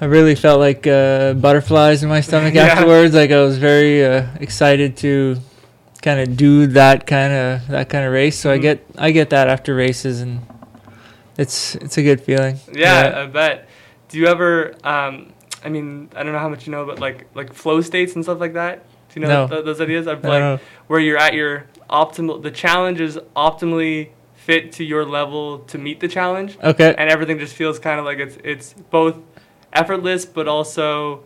I 0.00 0.06
really 0.06 0.34
felt 0.34 0.60
like 0.60 0.86
uh, 0.86 1.34
butterflies 1.34 2.02
in 2.02 2.08
my 2.08 2.20
stomach 2.22 2.54
Yeah. 2.58 2.64
afterwards. 2.72 3.14
Like 3.14 3.30
I 3.30 3.40
was 3.42 3.58
very 3.58 4.02
uh, 4.04 4.26
excited 4.40 4.96
to 4.98 5.36
kind 6.00 6.18
of 6.20 6.34
do 6.38 6.66
that 6.68 7.06
kind 7.06 7.32
of 7.32 7.68
that 7.68 7.90
kind 7.90 8.06
of 8.06 8.12
race. 8.12 8.38
So 8.38 8.50
I 8.50 8.56
Mhm. 8.58 8.62
get 8.62 8.86
I 8.96 9.10
get 9.10 9.28
that 9.30 9.48
after 9.48 9.74
races, 9.74 10.22
and 10.22 10.40
it's 11.36 11.74
it's 11.76 11.98
a 11.98 12.02
good 12.02 12.20
feeling. 12.22 12.58
Yeah, 12.72 13.24
I 13.24 13.26
bet. 13.26 13.68
Do 14.08 14.18
you 14.18 14.26
ever? 14.26 14.72
Um, 14.82 15.32
I 15.64 15.68
mean, 15.68 16.08
I 16.16 16.22
don't 16.22 16.32
know 16.32 16.38
how 16.38 16.48
much 16.48 16.66
you 16.66 16.72
know, 16.72 16.84
but 16.86 16.98
like 16.98 17.26
like 17.34 17.52
flow 17.52 17.80
states 17.80 18.14
and 18.14 18.24
stuff 18.24 18.40
like 18.40 18.54
that. 18.54 18.84
Do 19.12 19.20
you 19.20 19.26
know 19.26 19.46
No. 19.46 19.48
th- 19.48 19.64
those 19.64 19.80
ideas? 19.80 20.06
Of 20.06 20.22
like 20.24 20.40
know. 20.40 20.58
where 20.86 21.00
you're 21.00 21.18
at 21.18 21.34
your 21.34 21.66
optimal. 21.90 22.42
The 22.42 22.50
challenge 22.50 23.00
is 23.00 23.18
optimally 23.36 24.10
fit 24.34 24.72
to 24.72 24.84
your 24.84 25.04
level 25.04 25.58
to 25.60 25.78
meet 25.78 26.00
the 26.00 26.08
challenge, 26.08 26.56
Okay. 26.62 26.94
and 26.96 27.10
everything 27.10 27.38
just 27.38 27.54
feels 27.54 27.78
kind 27.78 27.98
of 28.00 28.06
like 28.06 28.18
it's 28.18 28.38
it's 28.44 28.74
both 28.90 29.16
effortless 29.72 30.24
but 30.24 30.48
also 30.48 31.24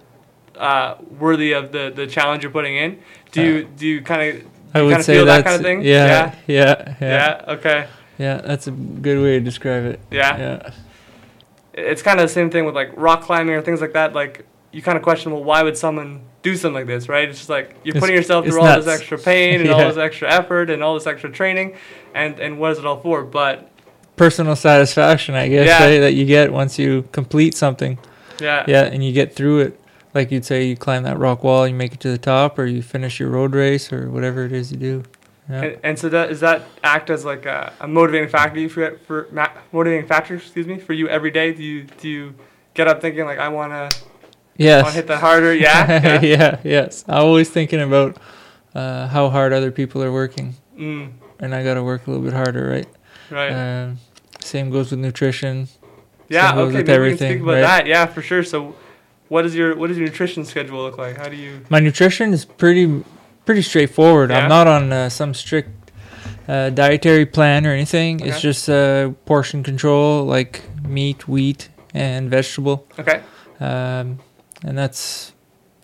uh, 0.59 0.95
worthy 1.19 1.53
of 1.53 1.73
the 1.73 1.93
the 1.95 2.07
challenge 2.07 2.43
you're 2.43 2.53
putting 2.53 2.77
in. 2.77 2.99
Do 3.33 3.43
you 3.43 3.65
do 3.77 3.87
you 3.87 4.03
kind 4.03 4.23
of 4.39 4.45
I 4.75 4.83
would 4.83 5.05
say 5.05 5.15
feel 5.15 5.27
that 5.27 5.45
kind 5.45 5.57
of 5.57 5.63
thing? 5.63 5.83
Yeah, 5.83 6.07
Yeah. 6.07 6.35
yeah, 6.47 6.95
yeah, 7.01 7.57
yeah, 7.65 7.87
Yeah. 8.19 8.37
That's 8.39 8.67
a 8.67 8.71
good 8.73 9.19
way 9.23 9.39
to 9.39 9.41
describe 9.41 9.85
it. 9.85 10.01
Yeah. 10.11 10.37
Yeah. 10.39 10.71
It's 11.75 12.03
kind 12.03 12.21
of 12.21 12.29
the 12.29 12.33
same 12.33 12.51
thing 12.51 12.65
with 12.65 12.75
like 12.75 12.91
rock 12.97 13.23
climbing 13.23 13.55
or 13.55 13.61
things 13.63 13.81
like 13.81 13.93
that. 13.95 14.15
Like 14.15 14.47
you 14.73 14.81
kind 14.83 14.97
of 14.97 15.03
question, 15.05 15.33
well, 15.33 15.43
why 15.45 15.63
would 15.63 15.77
someone 15.77 16.23
do 16.43 16.57
something 16.57 16.75
like 16.75 16.87
this, 16.87 17.09
right? 17.09 17.29
It's 17.29 17.39
just 17.39 17.51
like 17.51 17.71
you're 17.85 17.93
It's- 17.97 18.01
putting 18.01 18.17
yourself 18.17 18.45
through 18.47 18.61
all 18.61 18.77
this 18.81 18.87
extra 18.87 19.19
pain 19.19 19.61
and 19.63 19.71
all 19.71 19.89
this 19.89 19.97
extra 19.97 20.31
effort 20.31 20.71
and 20.71 20.83
all 20.83 20.95
this 20.95 21.07
extra 21.07 21.31
training, 21.31 21.77
and 22.15 22.39
and 22.41 22.59
what 22.59 22.73
is 22.73 22.79
it 22.79 22.87
all 22.87 23.01
for? 23.01 23.23
But 23.25 23.71
Personal 24.17 24.55
satisfaction, 24.55 25.35
I 25.35 25.49
guess, 25.49 25.67
Yeah. 25.67 25.85
right, 25.85 25.99
that 25.99 26.15
you 26.15 26.25
get 26.25 26.53
once 26.53 26.79
you 26.79 27.09
complete 27.11 27.57
something. 27.57 27.99
yeah, 28.41 28.65
Yeah, 28.69 28.83
and 28.85 29.05
you 29.05 29.13
get 29.13 29.35
through 29.35 29.61
it. 29.61 29.81
Like 30.15 30.31
you'd 30.31 30.45
say, 30.45 30.63
you 30.67 30.77
climb 30.77 31.03
that 31.03 31.19
rock 31.19 31.43
wall, 31.43 31.67
you 31.67 31.75
make 31.75 31.93
it 31.95 31.99
to 32.01 32.09
the 32.11 32.19
top, 32.19 32.57
or 32.57 32.67
you 32.67 32.81
finish 32.83 33.19
your 33.19 33.31
road 33.31 33.53
race, 33.57 33.93
or 33.93 34.09
whatever 34.09 34.45
it 34.45 34.53
is 34.53 34.71
you 34.71 34.79
do. 34.79 35.03
Yeah. 35.51 35.63
And, 35.63 35.79
and 35.83 35.99
so 35.99 36.09
that, 36.09 36.29
does 36.31 36.41
that 36.41 36.63
act 36.83 37.11
as 37.11 37.25
like 37.25 37.45
a, 37.45 37.73
a 37.81 37.87
motivating 37.89 38.29
factor 38.31 38.67
for 38.69 38.97
for 39.07 39.29
ma- 39.31 39.51
motivating 39.73 40.07
factor, 40.07 40.37
excuse 40.37 40.67
me, 40.67 40.79
for 40.79 40.93
you 40.95 41.09
every 41.09 41.31
day? 41.31 41.53
Do 41.53 41.63
you 41.63 41.85
do 41.99 42.09
you 42.09 42.35
get 42.73 42.89
up 42.89 43.01
thinking 43.03 43.25
like 43.27 43.39
I 43.39 43.49
wanna 43.49 43.91
wanna 44.59 44.91
hit 44.91 45.07
that 45.09 45.21
harder? 45.21 45.55
Yeah, 45.55 46.01
yeah. 46.05 46.21
yeah. 46.23 46.61
Yes. 46.65 47.05
I'm 47.09 47.25
always 47.25 47.51
thinking 47.51 47.81
about 47.83 48.17
uh, 48.75 49.07
how 49.09 49.29
hard 49.29 49.53
other 49.53 49.71
people 49.71 50.03
are 50.03 50.13
working, 50.13 50.55
Mm, 50.79 51.13
and 51.41 51.55
I 51.55 51.63
got 51.63 51.75
to 51.75 51.83
work 51.85 52.07
a 52.07 52.11
little 52.11 52.25
bit 52.25 52.33
harder, 52.33 52.69
right? 52.69 52.89
right. 53.31 53.53
Um, 53.53 53.99
same 54.41 54.71
goes 54.71 54.91
with 54.91 55.01
nutrition. 55.01 55.69
yeah. 56.29 56.51
same 56.51 56.59
Okay. 56.59 56.65
with 56.67 56.75
Maybe 56.75 56.81
we 56.81 56.85
can 56.87 56.95
everything, 56.95 57.33
speak 57.33 57.43
about 57.43 57.53
right? 57.53 57.61
that. 57.61 57.87
Yeah, 57.87 58.07
for 58.07 58.23
sure. 58.23 58.43
So, 58.43 58.75
what 59.29 59.45
is 59.47 59.55
your 59.55 59.77
what 59.77 59.89
does 59.89 59.99
your 59.99 60.07
nutrition 60.09 60.45
schedule 60.45 60.83
look 60.83 60.97
like? 60.99 61.17
How 61.19 61.29
do 61.29 61.37
you? 61.37 61.61
My 61.69 61.81
nutrition 61.81 62.33
is 62.33 62.45
pretty 62.45 63.05
pretty 63.45 63.63
straightforward. 63.63 64.31
Yeah? 64.31 64.39
I'm 64.41 64.49
not 64.49 64.67
on 64.67 64.93
uh, 64.93 65.09
some 65.09 65.35
strict 65.35 65.71
uh, 66.49 66.71
dietary 66.71 67.27
plan 67.27 67.67
or 67.67 67.71
anything. 67.73 68.21
It's 68.21 68.41
just 68.41 68.69
uh, 68.69 69.11
portion 69.27 69.63
control, 69.63 70.25
like 70.25 70.63
meat, 70.87 71.27
wheat, 71.29 71.69
and 71.95 72.31
vegetable, 72.31 72.87
Okay. 72.99 73.23
um, 73.61 74.19
and 74.63 74.77
that's 74.77 75.33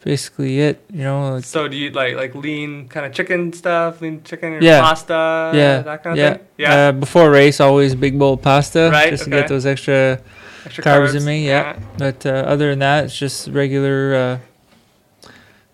basically 0.05 0.61
it. 0.61 0.85
You 0.93 1.05
know, 1.05 1.41
So 1.41 1.69
do 1.69 1.77
you 1.77 1.91
like 1.91 2.15
like 2.17 2.35
lean 2.35 2.89
kind 2.89 3.07
of 3.07 3.13
chicken 3.13 3.53
stuff, 3.53 4.01
lean 4.01 4.23
chicken 4.23 4.55
or 4.55 4.61
Yeah. 4.63 4.81
pasta, 4.81 5.53
yeah, 5.55 5.83
that 5.83 6.03
kind 6.03 6.13
of 6.15 6.19
yeah. 6.19 6.33
thing? 6.35 6.47
Yeah. 6.59 6.75
Uh, 6.89 6.93
before 6.93 7.31
race, 7.31 7.61
always 7.61 7.95
big 7.95 8.19
bowl 8.19 8.35
of 8.35 8.43
pasta, 8.43 8.91
Right, 8.93 9.11
just 9.11 9.25
to 9.25 9.31
get 9.31 9.49
those 9.49 9.67
extra 9.67 10.21
Extra 10.67 10.85
carbs 10.85 11.15
in 11.15 11.25
me, 11.25 11.47
yeah. 11.49 11.79
But 11.97 12.27
uh, 12.27 12.31
other 12.31 12.69
than 12.69 12.81
that, 12.81 13.05
it's 13.05 13.17
just 13.19 13.49
regular. 13.49 14.39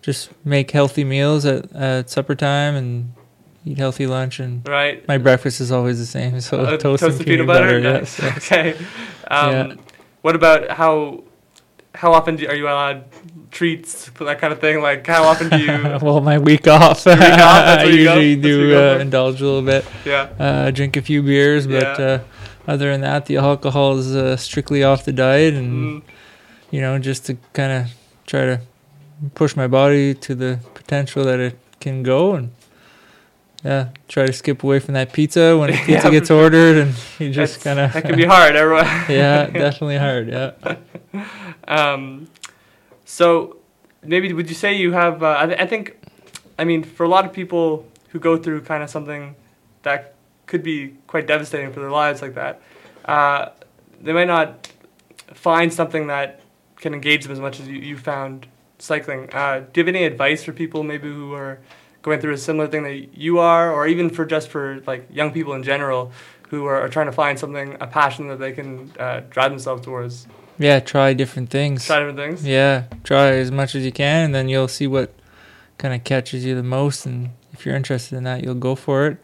Just 0.07 0.29
make 0.45 0.71
healthy 0.71 1.03
meals 1.03 1.45
at, 1.45 1.69
at 1.75 2.09
supper 2.09 2.33
time 2.33 2.75
and 2.77 3.11
eat 3.65 3.77
healthy 3.77 4.07
lunch. 4.07 4.39
And 4.39 4.65
Right. 4.65 5.05
my 5.05 5.17
breakfast 5.17 5.59
is 5.59 5.69
always 5.69 5.99
the 5.99 6.05
same. 6.05 6.39
So 6.47 6.61
Uh, 6.61 6.77
toast, 6.77 7.03
and 7.03 7.25
peanut, 7.25 7.45
butter. 7.45 7.77
yes, 7.79 8.17
yes. 8.23 8.37
Okay. 8.51 8.69
Um, 9.29 9.49
Yeah. 9.51 9.73
What 10.21 10.35
about 10.35 10.69
how 10.71 11.23
how 11.93 12.13
often 12.13 12.37
do, 12.37 12.47
are 12.47 12.55
you 12.55 12.67
allowed 12.67 13.03
treats 13.51 14.09
that 14.19 14.39
kind 14.39 14.53
of 14.53 14.59
thing? 14.61 14.81
Like 14.81 15.05
how 15.05 15.23
often 15.31 15.49
do 15.49 15.57
you? 15.59 15.97
well, 16.01 16.21
my 16.21 16.37
week 16.37 16.67
off, 16.69 17.05
week 17.05 17.17
off, 17.17 17.65
I 17.79 17.83
where 17.83 17.91
you 17.91 18.03
go? 18.05 18.15
usually 18.15 18.35
That's 18.35 18.45
where 18.45 18.65
you 18.65 18.69
do 18.71 18.79
uh, 18.79 18.99
indulge 19.05 19.41
a 19.41 19.45
little 19.49 19.61
bit, 19.73 19.83
yeah. 20.05 20.29
uh, 20.39 20.71
drink 20.71 20.95
a 20.95 21.01
few 21.01 21.21
beers, 21.21 21.67
but 21.67 21.99
Yeah. 21.99 22.05
uh, 22.05 22.19
other 22.71 22.91
than 22.93 23.01
that, 23.01 23.25
the 23.25 23.35
alcohol 23.37 23.97
is 23.97 24.15
uh, 24.15 24.37
strictly 24.37 24.83
off 24.83 25.03
the 25.03 25.11
diet, 25.13 25.53
and 25.53 25.69
Mm, 25.69 26.01
you 26.71 26.79
know, 26.81 26.97
just 26.99 27.25
to 27.27 27.33
kind 27.53 27.71
of 27.77 27.83
try 28.25 28.45
to 28.51 28.59
push 29.33 29.55
my 29.55 29.67
body 29.67 30.13
to 30.13 30.35
the 30.35 30.59
potential 30.73 31.23
that 31.25 31.39
it 31.39 31.57
can 31.79 32.03
go, 32.03 32.35
and 32.35 32.51
yeah, 33.63 33.89
try 34.07 34.25
to 34.25 34.33
skip 34.33 34.63
away 34.63 34.79
from 34.79 34.93
that 34.93 35.13
pizza 35.13 35.57
when 35.57 35.69
Yeah, 35.73 35.85
pizza 35.85 36.01
for 36.01 36.11
gets 36.11 36.31
ordered, 36.31 36.77
and 36.77 36.95
you 37.19 37.31
just 37.31 37.61
kind 37.61 37.79
of 37.79 37.93
that 37.93 38.03
can 38.03 38.15
be 38.15 38.25
hard. 38.25 38.55
Everyone. 38.55 38.85
yeah, 39.09 39.45
definitely 39.53 39.97
hard. 39.97 40.29
Yeah. 40.29 40.75
Um, 41.67 42.27
so 43.05 43.57
maybe 44.03 44.31
would 44.33 44.49
you 44.49 44.55
say 44.55 44.73
you 44.75 44.91
have? 44.93 45.23
Uh, 45.23 45.35
I, 45.39 45.45
th- 45.47 45.59
I 45.59 45.65
think, 45.65 45.97
I 46.57 46.63
mean, 46.63 46.83
for 46.83 47.03
a 47.03 47.09
lot 47.09 47.25
of 47.25 47.33
people 47.33 47.85
who 48.09 48.19
go 48.19 48.37
through 48.37 48.61
kind 48.61 48.83
of 48.83 48.89
something 48.89 49.35
that 49.83 50.13
could 50.45 50.63
be 50.63 50.93
quite 51.07 51.27
devastating 51.27 51.73
for 51.73 51.81
their 51.81 51.91
lives 51.91 52.21
like 52.21 52.35
that, 52.35 52.61
uh, 53.05 53.49
they 54.01 54.13
might 54.13 54.27
not 54.27 54.71
find 55.33 55.73
something 55.73 56.07
that 56.07 56.41
can 56.77 56.93
engage 56.93 57.23
them 57.23 57.31
as 57.31 57.39
much 57.39 57.59
as 57.59 57.67
you, 57.67 57.79
you 57.79 57.97
found 57.97 58.47
cycling. 58.79 59.29
Uh, 59.33 59.65
do 59.71 59.81
you 59.81 59.85
have 59.85 59.95
any 59.95 60.05
advice 60.05 60.43
for 60.43 60.53
people 60.53 60.83
maybe 60.83 61.07
who 61.07 61.33
are 61.33 61.59
going 62.01 62.19
through 62.19 62.33
a 62.33 62.37
similar 62.37 62.67
thing 62.67 62.83
that 62.83 63.17
you 63.17 63.39
are, 63.39 63.71
or 63.71 63.87
even 63.87 64.09
for 64.09 64.25
just 64.25 64.49
for 64.49 64.81
like 64.87 65.07
young 65.11 65.31
people 65.31 65.53
in 65.53 65.63
general 65.63 66.11
who 66.49 66.65
are, 66.65 66.79
are 66.79 66.89
trying 66.89 67.07
to 67.07 67.11
find 67.11 67.37
something, 67.37 67.75
a 67.81 67.87
passion 67.87 68.27
that 68.29 68.39
they 68.39 68.51
can 68.51 68.91
uh, 68.99 69.21
drive 69.29 69.51
themselves 69.51 69.83
towards? 69.83 70.27
Yeah, 70.59 70.79
try 70.79 71.13
different 71.13 71.49
things. 71.49 71.85
Try 71.85 71.99
different 71.99 72.17
things. 72.17 72.45
Yeah, 72.45 72.85
try 73.03 73.31
as 73.31 73.51
much 73.51 73.75
as 73.75 73.85
you 73.85 73.91
can, 73.91 74.25
and 74.25 74.33
then 74.33 74.49
you'll 74.49 74.67
see 74.67 74.87
what 74.87 75.13
kind 75.77 75.93
of 75.93 76.03
catches 76.03 76.45
you 76.45 76.55
the 76.55 76.63
most. 76.63 77.05
And 77.05 77.31
if 77.53 77.65
you're 77.65 77.75
interested 77.75 78.15
in 78.15 78.23
that, 78.23 78.43
you'll 78.43 78.55
go 78.55 78.75
for 78.75 79.07
it. 79.07 79.17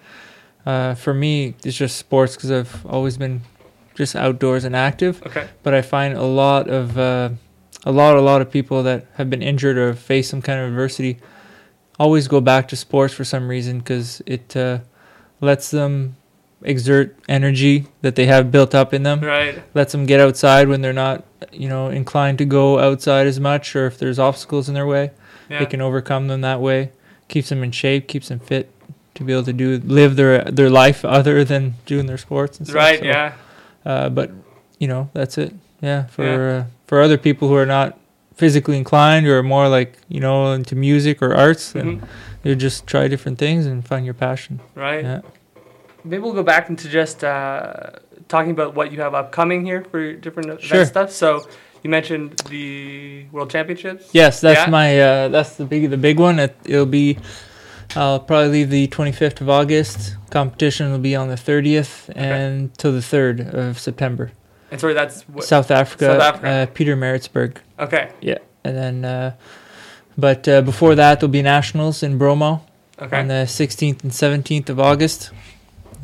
Uh, 0.66 0.96
for 0.96 1.14
me, 1.14 1.56
it's 1.64 1.78
just 1.78 1.98
sports 1.98 2.36
because 2.36 2.52
I've 2.52 2.86
always 2.86 3.18
been 3.18 3.42
just 3.96 4.16
outdoors 4.16 4.64
and 4.64 4.76
active. 4.76 5.26
Okay. 5.26 5.48
But 5.62 5.74
I 5.74 5.82
find 5.82 6.16
a 6.16 6.24
lot 6.24 6.70
of 6.70 6.98
uh, 6.98 7.30
a 7.86 7.92
lot, 7.92 8.16
a 8.18 8.22
lot 8.22 8.42
of 8.42 8.50
people 8.52 8.84
that 8.84 9.06
have 9.16 9.30
been 9.30 9.42
injured 9.42 9.78
or 9.78 9.94
face 9.94 10.30
some 10.30 10.42
kind 10.42 10.60
of 10.60 10.68
adversity 10.70 11.20
always 12.00 12.28
go 12.28 12.42
back 12.42 12.68
to 12.70 12.76
sports 12.76 13.14
for 13.14 13.24
some 13.24 13.48
reason 13.48 13.80
because 13.80 14.22
it 14.26 14.56
uh, 14.58 14.80
lets 15.42 15.70
them 15.72 16.16
exert 16.64 17.16
energy 17.28 17.86
that 18.02 18.16
they 18.16 18.26
have 18.26 18.50
built 18.52 18.74
up 18.74 18.94
in 18.94 19.04
them 19.04 19.20
Right. 19.20 19.62
lets 19.74 19.92
them 19.92 20.06
get 20.06 20.20
outside 20.22 20.70
when 20.70 20.82
they're 20.82 20.94
not, 20.94 21.24
you 21.52 21.68
know, 21.68 21.90
inclined 21.90 22.38
to 22.38 22.46
go 22.46 22.80
outside 22.80 23.28
as 23.28 23.40
much, 23.40 23.76
or 23.76 23.86
if 23.86 23.98
there's 24.00 24.18
obstacles 24.18 24.70
in 24.70 24.74
their 24.74 24.88
way, 24.88 25.12
Yeah. 25.50 25.60
they 25.60 25.66
can 25.66 25.82
overcome 25.82 26.30
them 26.30 26.42
that 26.42 26.62
way. 26.62 26.92
Keeps 27.28 27.50
them 27.50 27.64
in 27.64 27.72
shape, 27.72 28.08
keeps 28.08 28.30
them 28.30 28.40
fit 28.40 28.70
to 29.16 29.24
be 29.24 29.34
able 29.34 29.44
to 29.44 29.54
do 29.54 29.80
live 29.86 30.16
their 30.16 30.44
their 30.46 30.70
life 30.70 31.04
other 31.06 31.44
than 31.44 31.76
doing 31.86 32.06
their 32.06 32.18
sports 32.18 32.58
and 32.58 32.66
stuff. 32.68 32.76
right. 32.78 33.00
So, 33.00 33.06
Yeah. 33.06 33.34
Uh, 33.86 34.10
but 34.10 34.32
you 34.80 34.88
know, 34.88 35.10
that's 35.14 35.38
it. 35.38 35.54
Yeah. 35.82 36.06
For 36.06 36.24
Uh, 36.50 36.64
for 36.88 37.02
other 37.02 37.18
people 37.18 37.48
who 37.48 37.56
are 37.56 37.66
not 37.66 37.98
physically 38.36 38.78
inclined 38.78 39.28
or 39.28 39.44
more 39.44 39.68
like 39.70 39.94
you 40.10 40.20
know 40.20 40.52
into 40.54 40.76
music 40.76 41.22
or 41.22 41.34
arts, 41.36 41.72
then 41.74 42.00
Mhm. 42.02 42.08
you 42.44 42.56
just 42.56 42.88
try 42.88 43.08
different 43.08 43.38
things 43.38 43.66
and 43.66 43.86
find 43.88 44.06
your 44.06 44.14
passion. 44.16 44.60
Right. 44.76 45.04
Yeah. 45.04 45.22
Maybe 46.04 46.22
we'll 46.22 46.34
go 46.34 46.44
back 46.44 46.70
into 46.70 46.90
just 46.90 47.24
uh, 47.24 47.92
talking 48.28 48.52
about 48.52 48.76
what 48.76 48.92
you 48.92 49.00
have 49.02 49.14
upcoming 49.14 49.66
here 49.66 49.86
for 49.90 50.00
your 50.00 50.14
different 50.14 50.62
Sure. 50.62 50.84
stuff. 50.86 51.12
So 51.12 51.48
you 51.84 51.90
mentioned 51.90 52.42
the 52.50 53.26
World 53.32 53.50
Championships. 53.50 54.10
Yes, 54.12 54.42
that's 54.42 54.66
Yeah? 54.66 54.70
my 54.70 55.00
uh, 55.00 55.28
that's 55.30 55.56
the 55.56 55.66
big 55.66 55.90
the 55.90 55.98
big 55.98 56.20
one. 56.20 56.40
It, 56.40 56.56
it'll 56.66 56.86
be 56.86 57.18
I'll 57.96 58.20
probably 58.20 58.50
leave 58.50 58.70
the 58.72 58.88
25th 58.88 59.40
of 59.42 59.50
August. 59.50 60.16
Competition 60.32 60.92
will 60.92 60.98
be 61.00 61.16
on 61.16 61.28
the 61.30 61.36
30th 61.36 62.10
and 62.16 62.74
till 62.78 62.92
the 62.92 63.02
3rd 63.04 63.54
of 63.54 63.78
September. 63.80 64.32
And 64.74 64.82
sorry, 64.82 64.94
that's 64.96 65.22
what, 65.30 65.44
South 65.46 65.70
Africa, 65.72 66.06
South 66.06 66.22
Africa. 66.22 66.48
Uh, 66.50 66.66
Pietermaritzburg, 66.66 67.58
okay. 67.80 68.12
Yeah, 68.22 68.40
and 68.64 68.76
then 68.76 69.06
uh, 69.06 69.36
but 70.18 70.48
uh, 70.48 70.62
before 70.64 70.96
that 70.96 71.20
there'll 71.20 71.32
be 71.32 71.42
nationals 71.44 72.02
in 72.04 72.18
Bromont 72.20 72.62
Okay. 73.02 73.20
on 73.20 73.28
the 73.28 73.46
16th 73.46 74.04
and 74.04 74.12
17th 74.12 74.70
of 74.70 74.80
August. 74.80 75.32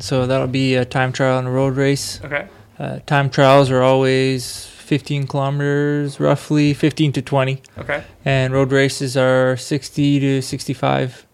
So 0.00 0.26
that'll 0.26 0.46
be 0.48 0.74
a 0.76 0.84
time 0.84 1.12
trial 1.12 1.38
and 1.38 1.46
a 1.48 1.50
road 1.50 1.76
race. 1.76 2.20
okay. 2.24 2.46
Uh, 2.78 2.98
time 3.06 3.28
trials 3.30 3.70
are 3.70 3.82
always 3.82 4.66
15 4.66 5.26
kilometers, 5.26 6.18
roughly 6.18 6.72
15 6.74 7.12
to 7.12 7.22
20. 7.22 7.62
Okay. 7.78 8.02
and 8.24 8.52
road 8.52 8.72
races 8.72 9.16
are 9.16 9.56
60 9.56 10.20
to 10.20 10.42
65 10.42 11.26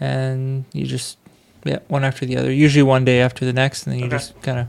and 0.00 0.64
you 0.72 0.84
just 0.86 1.18
yeah 1.64 1.78
one 1.88 2.04
after 2.04 2.26
the 2.26 2.36
other 2.36 2.52
usually 2.52 2.82
one 2.82 3.04
day 3.04 3.20
after 3.20 3.44
the 3.46 3.52
next 3.52 3.86
and 3.86 3.92
then 3.94 4.00
you 4.00 4.06
Okay. 4.06 4.16
just 4.16 4.40
kind 4.42 4.58
of 4.58 4.66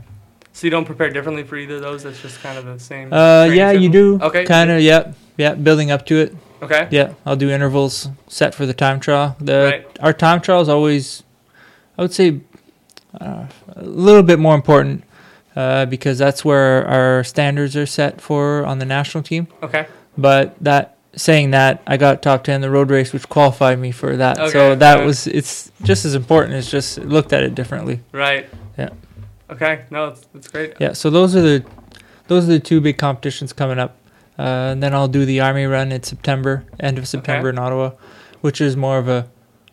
So 0.58 0.66
you 0.66 0.72
don't 0.72 0.84
prepare 0.84 1.08
differently 1.08 1.44
for 1.44 1.56
either 1.56 1.76
of 1.76 1.82
those. 1.82 2.02
That's 2.02 2.20
just 2.20 2.40
kind 2.42 2.58
of 2.58 2.64
the 2.64 2.80
same. 2.80 3.12
uh 3.12 3.44
yeah 3.44 3.70
you 3.70 3.88
do 3.88 4.18
Okay. 4.20 4.44
kind 4.44 4.70
of 4.72 4.80
yeah 4.80 5.12
yeah 5.36 5.54
building 5.54 5.92
up 5.92 6.04
to 6.06 6.16
it 6.16 6.34
Okay. 6.60 6.88
yeah 6.90 7.12
i'll 7.24 7.36
do 7.36 7.48
intervals 7.48 8.08
set 8.26 8.52
for 8.56 8.66
the 8.66 8.74
time 8.74 8.98
trial 8.98 9.36
the 9.40 9.58
Right. 9.70 9.86
our 10.00 10.12
time 10.12 10.40
trial 10.40 10.60
is 10.60 10.68
always 10.68 11.22
i 11.96 12.02
would 12.02 12.12
say 12.12 12.40
uh, 13.20 13.46
a 13.76 13.84
little 13.84 14.24
bit 14.24 14.40
more 14.40 14.56
important 14.56 15.04
uh, 15.54 15.86
because 15.86 16.18
that's 16.18 16.44
where 16.44 16.84
our 16.88 17.22
standards 17.22 17.76
are 17.76 17.86
set 17.86 18.20
for 18.20 18.66
on 18.66 18.80
the 18.80 18.84
national 18.84 19.22
team 19.22 19.46
Okay. 19.62 19.86
but 20.16 20.56
that 20.60 20.96
saying 21.14 21.50
that, 21.52 21.82
I 21.86 21.96
got 21.96 22.20
top 22.22 22.42
ten 22.44 22.56
in 22.56 22.60
the 22.60 22.70
road 22.70 22.90
race, 22.90 23.12
which 23.12 23.28
qualified 23.28 23.78
me 23.80 23.90
for 23.90 24.16
that. 24.18 24.38
Okay, 24.38 24.50
so 24.52 24.74
that 24.76 24.98
okay. 24.98 25.06
was 25.06 25.26
it's 25.26 25.72
just 25.82 26.04
as 26.04 26.14
important. 26.14 26.54
It's 26.54 26.70
just 26.70 26.98
looked 26.98 27.32
at 27.32 27.42
it 27.42 27.54
differently. 27.56 28.00
Right. 28.12 28.46
Yeah. 28.76 28.90
Okay. 29.50 29.84
No, 29.90 30.08
that's, 30.10 30.26
that's 30.32 30.48
great. 30.48 30.74
Yeah. 30.78 30.92
So 30.92 31.10
those 31.10 31.34
are 31.36 31.40
the 31.42 31.64
those 32.26 32.44
are 32.44 32.52
the 32.52 32.60
two 32.60 32.80
big 32.80 32.98
competitions 32.98 33.52
coming 33.52 33.78
up. 33.78 33.96
Uh, 34.38 34.70
and 34.72 34.82
then 34.82 34.94
I'll 34.94 35.08
do 35.08 35.24
the 35.24 35.40
army 35.40 35.64
run 35.64 35.90
in 35.90 36.02
September, 36.04 36.64
end 36.78 36.96
of 36.98 37.08
September 37.08 37.48
in 37.50 37.58
Ottawa, 37.58 37.92
which 38.40 38.60
is 38.60 38.76
more 38.76 38.98
of 38.98 39.08
a 39.08 39.28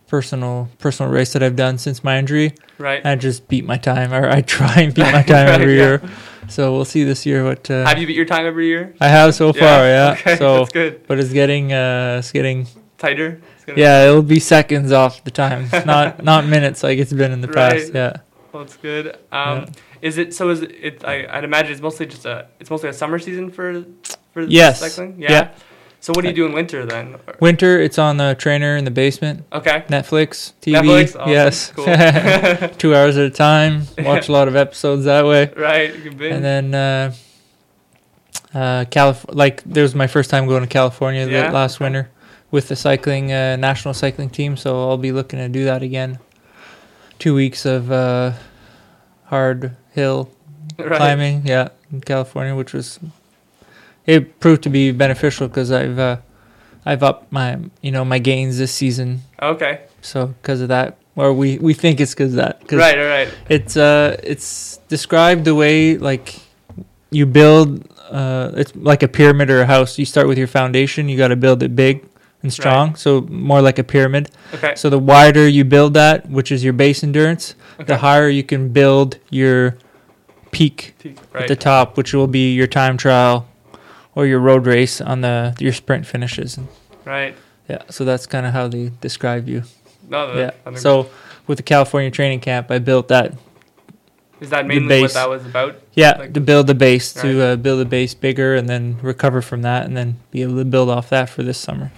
personal 0.07 0.69
personal 0.79 1.11
race 1.11 1.33
that 1.33 1.43
I've 1.43 1.55
done 1.55 1.77
since 1.77 2.03
my 2.03 2.17
injury. 2.17 2.53
Right. 2.79 3.05
I 3.05 3.15
just 3.15 3.47
beat 3.47 3.65
my 3.65 3.77
time, 3.77 4.11
or 4.13 4.27
I 4.29 4.41
try 4.41 4.73
and 4.81 4.93
beat 4.93 5.03
my 5.11 5.21
time 5.33 5.47
Right, 5.47 5.61
every 5.61 5.75
yeah. 5.77 5.81
year. 5.83 6.01
So 6.47 6.73
we'll 6.73 6.85
see 6.85 7.03
this 7.03 7.25
year 7.25 7.43
what 7.43 7.69
uh, 7.69 7.85
Have 7.85 7.97
you 7.99 8.07
beat 8.07 8.15
your 8.15 8.25
time 8.25 8.45
every 8.45 8.67
year? 8.67 8.95
I 9.01 9.07
have 9.07 9.35
so 9.35 9.51
far. 9.53 9.61
Yeah. 9.85 10.11
Okay. 10.19 10.35
So, 10.37 10.59
that's 10.59 10.71
good. 10.71 11.05
but 11.07 11.19
it's 11.19 11.33
getting 11.33 11.73
uh, 11.73 12.17
it's 12.19 12.31
getting 12.31 12.67
Tighter. 12.97 13.41
It's 13.67 13.77
yeah, 13.77 14.07
it'll 14.07 14.21
be 14.23 14.39
seconds 14.39 14.91
off 14.91 15.23
the 15.25 15.31
time, 15.31 15.67
not 15.85 16.23
not 16.23 16.45
minutes 16.45 16.81
like 16.81 16.97
it's 16.97 17.13
been 17.13 17.31
in 17.31 17.41
the 17.41 17.47
Right. 17.59 17.73
past. 17.81 17.93
Yeah. 17.93 18.13
Well, 18.55 18.63
that's 18.63 18.77
good. 18.77 19.17
Um, 19.33 19.65
Is 20.01 20.17
it 20.17 20.33
so? 20.33 20.49
Is 20.49 20.61
it? 20.61 20.71
it 20.81 21.03
I, 21.03 21.27
I'd 21.29 21.43
imagine 21.43 21.73
it's 21.73 21.81
mostly 21.81 22.05
just 22.05 22.25
a. 22.25 22.47
It's 22.57 22.69
mostly 22.69 22.87
a 22.87 22.93
summer 22.93 23.19
season 23.19 23.51
for 23.51 23.83
for 24.31 24.43
Yes. 24.43 24.79
cycling. 24.79 25.21
Yeah. 25.21 25.51
So 25.99 26.13
what 26.15 26.21
do 26.21 26.29
you 26.29 26.33
do 26.33 26.45
in 26.45 26.53
winter 26.53 26.85
then? 26.85 27.17
Winter, 27.41 27.81
it's 27.81 27.99
on 27.99 28.15
the 28.15 28.33
trainer 28.39 28.77
in 28.77 28.85
the 28.85 28.91
basement. 28.91 29.43
Okay. 29.51 29.83
Netflix, 29.89 30.53
TV. 30.61 30.79
Netflix? 30.79 31.19
Awesome. 31.19 31.29
Yes. 31.31 31.71
Cool. 31.75 32.69
Two 32.77 32.95
hours 32.95 33.17
at 33.17 33.25
a 33.25 33.29
time. 33.29 33.87
Watch 33.97 34.29
a 34.29 34.31
lot 34.31 34.47
of 34.47 34.55
episodes 34.55 35.03
that 35.03 35.25
way. 35.25 35.51
right. 35.57 35.93
You 35.93 36.01
can 36.01 36.17
binge. 36.17 36.33
And 36.35 36.45
then 36.45 36.75
uh, 36.75 37.13
uh, 38.53 38.85
Calif- 38.85 39.25
like 39.35 39.63
there 39.65 39.83
was 39.83 39.95
my 39.95 40.07
first 40.07 40.29
time 40.29 40.47
going 40.47 40.61
to 40.61 40.67
California 40.69 41.27
Yeah, 41.27 41.51
last 41.51 41.81
winter 41.81 42.09
with 42.51 42.69
the 42.69 42.77
cycling 42.77 43.33
uh, 43.33 43.57
national 43.57 43.93
cycling 43.93 44.29
team. 44.29 44.55
So 44.55 44.87
I'll 44.87 44.97
be 44.97 45.11
looking 45.11 45.39
to 45.39 45.49
do 45.49 45.65
that 45.65 45.83
again. 45.83 46.19
Two 47.19 47.33
weeks 47.35 47.65
of 47.65 47.91
uh, 47.91 48.33
hard 49.25 49.75
hill 49.93 50.29
right. 50.77 50.97
climbing, 50.97 51.43
yeah, 51.45 51.69
in 51.91 52.01
California, 52.01 52.55
which 52.55 52.73
was 52.73 52.99
it 54.05 54.39
proved 54.39 54.63
to 54.63 54.69
be 54.69 54.91
beneficial 54.91 55.47
because 55.47 55.71
I've 55.71 55.97
uh, 55.97 56.17
I've 56.85 57.01
upped 57.03 57.31
my 57.31 57.57
you 57.81 57.91
know 57.91 58.05
my 58.05 58.19
gains 58.19 58.57
this 58.57 58.71
season. 58.73 59.21
Okay. 59.41 59.81
So 60.01 60.27
because 60.27 60.61
of 60.61 60.67
that, 60.69 60.97
or 61.15 61.33
we 61.33 61.57
we 61.57 61.73
think 61.73 61.99
it's 61.99 62.13
because 62.13 62.31
of 62.33 62.37
that. 62.37 62.59
'cause 62.67 62.77
Right. 62.77 62.97
All 62.99 63.05
right. 63.05 63.29
it's 63.49 63.75
uh 63.77 64.17
it's 64.21 64.77
described 64.89 65.45
the 65.45 65.55
way 65.55 65.97
like 65.97 66.35
you 67.11 67.25
build 67.25 67.87
uh 68.11 68.51
it's 68.55 68.75
like 68.75 69.01
a 69.03 69.07
pyramid 69.07 69.49
or 69.49 69.61
a 69.61 69.65
house 69.65 69.97
you 69.97 70.05
start 70.05 70.27
with 70.27 70.37
your 70.37 70.47
foundation 70.47 71.09
you 71.09 71.17
got 71.17 71.29
to 71.29 71.35
build 71.35 71.63
it 71.63 71.75
big 71.75 72.05
and 72.45 72.53
strong 72.53 72.95
so 72.95 73.21
more 73.29 73.61
like 73.61 73.79
a 73.79 73.83
pyramid 73.83 74.29
Okay. 74.53 74.73
so 74.75 74.89
the 74.89 74.99
wider 74.99 75.47
you 75.47 75.63
build 75.65 75.93
that 75.95 76.29
which 76.29 76.51
is 76.51 76.63
your 76.63 76.73
base 76.73 77.03
endurance 77.03 77.55
okay. 77.75 77.85
the 77.85 77.97
higher 77.97 78.29
you 78.29 78.43
can 78.43 78.69
build 78.69 79.17
your 79.29 79.77
peak 80.51 80.93
Peak, 80.99 81.17
at 81.33 81.47
the 81.47 81.55
top 81.55 81.97
which 81.97 82.13
will 82.13 82.27
be 82.27 82.53
your 82.53 82.67
time 82.67 82.95
trial 82.97 83.47
or 84.13 84.25
your 84.25 84.39
road 84.39 84.65
race 84.67 85.01
on 85.01 85.21
the 85.21 85.55
your 85.59 85.73
sprint 85.73 86.05
finishes 86.05 86.59
Right. 87.03 87.35
yeah 87.67 87.81
so 87.89 88.05
that's 88.05 88.25
kind 88.27 88.45
of 88.45 88.53
how 88.53 88.67
they 88.67 88.91
describe 89.01 89.49
you 89.49 89.63
No. 90.07 90.33
Yeah 90.37 90.51
so 90.75 91.09
with 91.47 91.57
the 91.57 91.63
california 91.63 92.11
training 92.11 92.39
camp 92.41 92.69
i 92.71 92.77
built 92.79 93.07
that 93.09 93.33
is 94.41 94.49
that 94.49 94.67
mainly 94.67 95.01
what 95.01 95.13
that 95.13 95.29
was 95.29 95.45
about? 95.45 95.79
Yeah, 95.93 96.17
Like- 96.19 96.33
to 96.33 96.41
build 96.41 96.67
the 96.67 96.75
base, 96.75 97.15
Right. 97.15 97.21
to 97.23 97.41
uh, 97.41 97.55
build 97.55 97.79
the 97.79 97.85
base 97.85 98.13
bigger, 98.13 98.53
and 98.53 98.67
then 98.67 98.97
recover 99.01 99.41
from 99.41 99.61
that, 99.61 99.85
and 99.85 99.95
then 99.95 100.17
be 100.29 100.41
able 100.41 100.57
to 100.57 100.65
build 100.65 100.89
off 100.89 101.07
that 101.09 101.29
for 101.29 101.41
this 101.41 101.57
summer. 101.57 101.91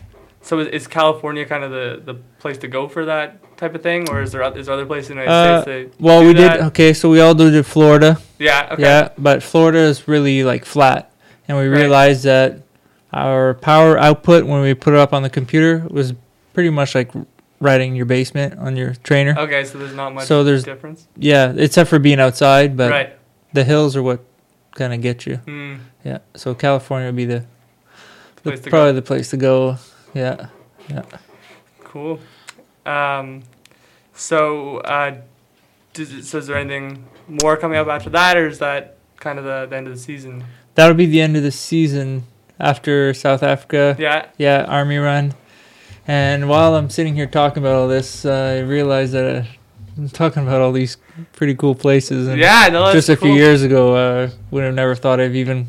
So 0.48 0.60
is, 0.60 0.68
is 0.70 0.88
California 0.88 1.46
kind 1.46 1.64
of 1.66 1.72
the, 1.72 2.02
the 2.06 2.14
place 2.40 2.58
to 2.60 2.70
go 2.70 2.88
for 2.88 3.04
that 3.06 3.58
type 3.58 3.76
of 3.76 3.84
thing, 3.84 4.10
or 4.10 4.22
is 4.22 4.32
there 4.32 4.42
is 4.58 4.68
there 4.68 4.74
other 4.76 4.86
places 4.86 5.12
in 5.12 5.18
the 5.18 5.24
United 5.24 5.58
Uh, 5.58 5.62
States? 5.62 5.96
That, 5.98 6.02
Well, 6.04 6.24
we 6.24 6.32
that? 6.34 6.54
did 6.54 6.62
okay, 6.68 6.94
so 6.94 7.10
we 7.10 7.20
all 7.20 7.34
did 7.36 7.66
Florida, 7.66 8.18
yeah. 8.40 8.70
Okay. 8.72 8.82
yeah, 8.84 9.10
but 9.18 9.44
Florida 9.44 9.80
is 9.80 10.08
really 10.08 10.46
like 10.46 10.64
flat, 10.64 11.12
and 11.50 11.58
we 11.58 11.68
Right. 11.68 11.80
realized 11.82 12.24
that 12.24 12.62
our 13.12 13.56
power 13.56 13.98
output 13.98 14.46
when 14.46 14.62
we 14.62 14.74
put 14.74 14.94
it 14.94 15.00
up 15.00 15.12
on 15.14 15.22
the 15.22 15.30
computer 15.30 15.86
was 15.90 16.14
pretty 16.54 16.70
much 16.70 16.96
like 16.96 17.12
riding 17.60 17.94
your 17.96 18.06
basement 18.06 18.58
on 18.58 18.78
your 18.78 18.94
trainer. 19.04 19.36
Okay. 19.38 19.66
So 19.66 19.78
there's 19.80 19.94
not 19.96 20.14
much 20.14 20.28
So 20.28 20.44
there's- 20.46 20.64
difference. 20.64 21.08
Yeah, 21.18 21.54
except 21.58 21.90
for 21.90 22.00
being 22.00 22.20
outside, 22.22 22.78
but 22.78 22.90
right. 22.92 23.10
the 23.52 23.66
hills 23.66 23.96
are 23.98 24.04
what 24.04 24.22
kind 24.76 24.94
of 24.94 25.02
get 25.02 25.26
you. 25.26 25.38
Hmm. 25.38 25.76
Yeah, 26.06 26.20
so 26.36 26.54
California 26.54 27.08
would 27.10 27.16
be 27.18 27.26
the, 27.26 27.44
the 28.44 28.52
to 28.52 28.58
go. 28.58 28.70
probably 28.70 28.94
the 28.94 29.02
place 29.02 29.30
to 29.32 29.38
go. 29.38 29.78
Yeah. 30.18 30.48
Yeah. 30.90 31.04
Cool. 31.84 32.20
Um, 32.86 33.44
so, 34.14 34.78
uh, 34.78 35.18
does, 35.94 36.30
so 36.30 36.40
is 36.40 36.48
there 36.48 36.58
anything 36.58 37.06
more 37.28 37.58
coming 37.58 37.78
up 37.78 37.88
after 37.88 38.10
that, 38.12 38.38
or 38.38 38.48
is 38.48 38.60
that 38.60 38.98
kind 39.20 39.38
of 39.38 39.46
the, 39.46 39.68
the 39.70 39.76
end 39.76 39.88
of 39.88 39.94
the 39.94 40.00
season? 40.00 40.44
That'll 40.76 40.96
be 40.96 41.06
the 41.06 41.22
end 41.22 41.36
of 41.38 41.44
the 41.44 41.52
season 41.52 42.24
after 42.60 43.14
South 43.14 43.44
Africa. 43.44 43.96
Yeah. 44.00 44.28
Yeah, 44.38 44.66
Army 44.68 44.98
Run. 44.98 45.34
And 46.08 46.48
while 46.48 46.76
I'm 46.76 46.90
sitting 46.90 47.16
here 47.16 47.28
talking 47.28 47.62
about 47.62 47.76
all 47.76 47.88
this, 47.88 48.26
uh, 48.26 48.58
I 48.58 48.60
realized 48.60 49.14
that 49.14 49.36
uh, 49.44 49.44
I'm 49.98 50.10
talking 50.10 50.44
about 50.44 50.62
all 50.62 50.72
these 50.72 50.98
pretty 51.34 51.56
cool 51.56 51.76
places. 51.76 52.28
And 52.28 52.40
Yeah. 52.40 52.70
No. 52.72 52.84
That's 52.86 52.94
just 52.96 53.10
a 53.10 53.18
few 53.18 53.34
years 53.34 53.62
ago, 53.64 53.96
uh, 53.96 54.30
would 54.52 54.64
have 54.64 54.74
never 54.74 54.96
thought 54.96 55.20
I've 55.20 55.36
even 55.36 55.68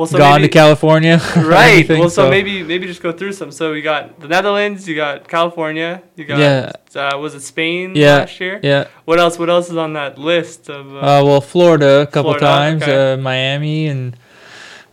Well, 0.00 0.06
so 0.06 0.16
gone 0.18 0.40
maybe, 0.40 0.48
to 0.48 0.52
California. 0.62 1.20
Right. 1.36 1.74
anything, 1.74 2.00
well, 2.00 2.08
so, 2.10 2.30
maybe 2.30 2.62
maybe 2.62 2.86
just 2.86 3.02
go 3.02 3.12
through 3.12 3.34
some. 3.34 3.50
So 3.52 3.72
we 3.72 3.82
got 3.82 4.18
the 4.18 4.28
Netherlands, 4.28 4.88
you 4.88 4.96
got 4.96 5.28
California, 5.28 6.02
you 6.16 6.24
got 6.24 6.38
Yeah. 6.38 6.72
uh, 6.94 7.18
was 7.18 7.34
it 7.34 7.42
Spain 7.42 7.92
Yeah. 7.94 8.16
last 8.24 8.40
year? 8.40 8.60
Yeah. 8.62 8.84
What 9.04 9.18
else? 9.20 9.38
What 9.38 9.50
else 9.50 9.68
is 9.68 9.76
on 9.76 9.92
that 10.00 10.16
list 10.18 10.70
of? 10.70 10.82
Uh, 10.94 10.98
Uh, 10.98 11.22
well, 11.28 11.40
Florida 11.42 12.00
a 12.00 12.06
couple 12.06 12.32
Florida, 12.32 12.46
times, 12.46 12.82
okay. 12.82 13.12
uh, 13.12 13.16
Miami, 13.18 13.88
and 13.88 14.16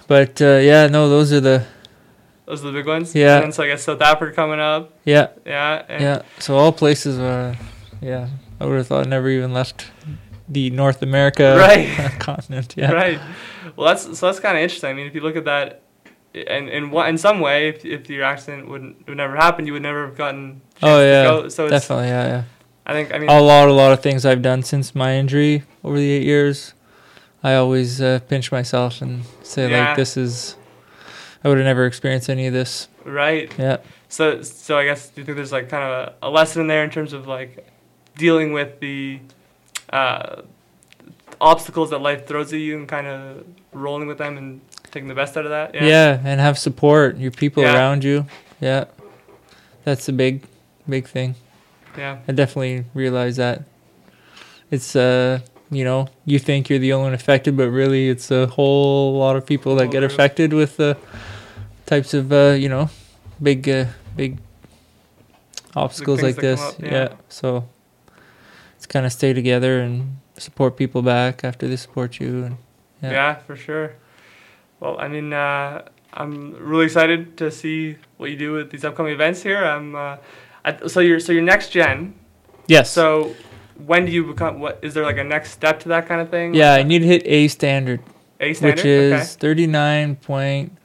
but 0.08 0.42
uh, 0.42 0.60
yeah, 0.72 0.88
no, 0.88 1.08
those 1.10 1.32
are 1.32 1.40
the 1.42 1.64
those 2.46 2.64
are 2.64 2.68
the 2.72 2.78
big 2.80 2.88
ones. 2.88 3.16
yeah. 3.16 3.42
And 3.44 3.54
so 3.54 3.64
I 3.64 3.68
guess 3.68 3.84
South 3.84 4.02
Africa 4.02 4.34
coming 4.36 4.60
up. 4.60 4.92
yeah 5.06 5.28
Yeah. 5.46 5.84
And 5.90 6.02
yeah. 6.04 6.22
So 6.40 6.58
all 6.58 6.72
places 6.74 7.18
were 7.18 7.56
yeah. 8.02 8.28
I 8.60 8.66
would 8.66 8.78
have 8.78 8.88
thought 8.88 9.06
I 9.06 9.10
never 9.10 9.30
even 9.30 9.54
left 9.54 9.86
the 10.50 10.70
North 10.70 11.02
America 11.02 11.56
Right. 11.58 11.88
continent. 12.30 12.74
Yeah. 12.82 12.92
Right. 12.92 13.20
Well, 13.78 13.88
that's 13.88 14.18
so 14.18 14.26
that's 14.26 14.40
kind 14.40 14.58
of 14.58 14.64
interesting. 14.64 14.90
I 14.90 14.94
mean, 14.94 15.06
if 15.06 15.14
you 15.16 15.22
look 15.22 15.36
at 15.36 15.46
that, 15.46 15.84
and 16.34 16.68
in 16.68 16.90
what 16.90 17.08
in 17.10 17.18
some 17.18 17.40
way, 17.40 17.70
if, 17.70 17.86
if 17.86 18.10
your 18.10 18.24
accident 18.24 18.68
wouldn't 18.68 19.08
would 19.08 19.18
never 19.18 19.36
happen, 19.36 19.68
you 19.68 19.74
would 19.74 19.84
never 19.84 20.08
have 20.08 20.18
gotten. 20.18 20.62
Oh, 20.82 21.00
yeah, 21.00 21.24
go. 21.24 21.48
So 21.50 21.66
it's, 21.66 21.72
Definitely, 21.72 22.08
yeah, 22.08 22.28
yeah. 22.28 22.44
I 22.88 22.94
think 22.94 23.14
I 23.14 23.20
mean. 23.20 23.30
A 23.30 23.40
lot, 23.40 23.70
a 23.70 23.74
lot 23.74 23.94
of 23.94 24.02
things 24.02 24.26
I've 24.26 24.42
done 24.42 24.64
since 24.64 24.96
my 24.96 25.16
injury 25.16 25.64
over 25.84 25.98
the 25.98 26.10
eight 26.10 26.24
years. 26.24 26.74
I 27.44 27.54
always 27.54 28.02
uh, 28.02 28.20
pinch 28.28 28.52
myself 28.52 29.02
and 29.02 29.24
say 29.44 29.70
Yeah. 29.70 29.90
like, 29.90 29.96
"This 29.96 30.18
is." 30.18 30.56
I 31.44 31.50
would 31.50 31.60
have 31.60 31.66
never 31.66 31.86
experienced 31.86 32.30
any 32.30 32.48
of 32.48 32.54
this. 32.54 32.88
Right. 33.06 33.54
Yeah. 33.60 33.78
So 34.10 34.42
so 34.42 34.78
I 34.78 34.86
guess 34.86 35.10
do 35.10 35.22
you 35.22 35.26
think 35.26 35.36
there's 35.36 35.52
like 35.52 35.70
kind 35.70 35.84
of 35.84 35.92
a, 35.92 36.28
a 36.28 36.30
lesson 36.32 36.66
there 36.66 36.84
in 36.84 36.90
terms 36.90 37.14
of 37.14 37.28
like 37.28 37.68
dealing 38.16 38.54
with 38.54 38.80
the 38.80 39.20
uh, 39.92 40.42
obstacles 41.40 41.92
that 41.92 42.00
life 42.00 42.26
throws 42.26 42.52
at 42.54 42.60
you 42.60 42.78
and 42.78 42.88
kind 42.88 43.08
of 43.08 43.46
rolling 43.78 44.08
with 44.08 44.18
them 44.18 44.38
and 44.38 44.62
taking 44.92 45.08
the 45.08 45.16
best 45.16 45.38
out 45.38 45.46
of 45.46 45.52
that. 45.52 45.74
Yeah. 45.76 45.86
yeah 45.86 46.22
and 46.24 46.40
have 46.40 46.58
support. 46.58 47.18
Your 47.18 47.32
people 47.32 47.64
Yeah. 47.64 47.76
around 47.76 48.04
you. 48.04 48.26
Yeah, 48.60 48.86
that's 49.84 50.10
a 50.10 50.14
big, 50.14 50.44
big 50.90 51.08
thing. 51.08 51.36
Yeah. 51.98 52.18
I 52.28 52.32
definitely 52.32 52.86
realize 52.94 53.38
that. 53.38 53.64
It's 54.72 54.96
uh, 54.96 55.40
you 55.70 55.84
know, 55.84 56.08
you 56.26 56.40
think 56.40 56.70
you're 56.70 56.80
the 56.80 56.94
only 56.94 57.06
one 57.06 57.14
affected, 57.14 57.56
but 57.58 57.70
really 57.70 58.10
it's 58.10 58.32
a 58.32 58.48
whole 58.48 59.18
lot 59.18 59.36
of 59.36 59.46
people 59.46 59.76
that 59.76 59.92
get 59.92 60.00
group. 60.00 60.12
affected 60.12 60.54
with 60.54 60.78
the 60.78 60.98
types 61.86 62.14
of 62.14 62.32
uh, 62.32 62.56
you 62.58 62.70
know, 62.70 62.90
big 63.42 63.68
uh, 63.70 63.86
big 64.16 64.40
obstacles 65.76 66.22
like 66.22 66.36
this. 66.38 66.62
up, 66.62 66.80
yeah. 66.80 66.92
yeah. 66.92 67.14
So 67.30 67.68
it's 68.76 68.86
kind 68.86 69.06
of 69.06 69.12
stay 69.14 69.34
together 69.34 69.80
and 69.80 70.18
support 70.38 70.78
people 70.78 71.02
back 71.02 71.44
after 71.44 71.68
they 71.68 71.76
support 71.76 72.20
you 72.20 72.44
and 72.44 72.58
Yeah. 73.02 73.12
Yeah. 73.12 73.36
for 73.36 73.56
sure. 73.56 73.94
Well, 74.80 75.00
I 75.00 75.08
mean, 75.08 75.34
uh, 75.34 75.88
I'm 76.14 76.54
really 76.54 76.86
excited 76.86 77.38
to 77.38 77.52
see 77.52 77.98
what 78.18 78.30
you 78.30 78.38
do 78.38 78.54
with 78.54 78.72
these 78.72 78.86
upcoming 78.86 79.14
events 79.14 79.42
here. 79.44 79.64
I'm 79.64 79.96
uh, 79.96 80.18
I, 80.66 80.88
so 80.88 81.00
you're 81.00 81.20
so 81.20 81.32
your 81.32 81.44
next 81.44 81.70
gen. 81.70 82.16
yes. 82.68 82.92
So 82.92 83.36
when 83.86 84.06
do 84.06 84.12
you 84.12 84.24
become? 84.24 84.60
What 84.60 84.80
is 84.82 84.94
there 84.94 85.04
like 85.04 85.18
a 85.18 85.24
next 85.24 85.52
step 85.52 85.80
to 85.82 85.90
that 85.90 86.08
kind 86.08 86.22
of 86.22 86.30
thing? 86.30 86.54
yeah, 86.54 86.74
I 86.74 86.84
need 86.84 87.00
to 87.00 87.08
hit 87.08 87.24
A 87.26 87.48
standard. 87.48 88.02
A 88.40 88.54
standard. 88.54 88.78
which 88.78 88.86
is 88.86 89.36
thirty 89.36 89.68
nine 89.68 90.16
point 90.16 90.78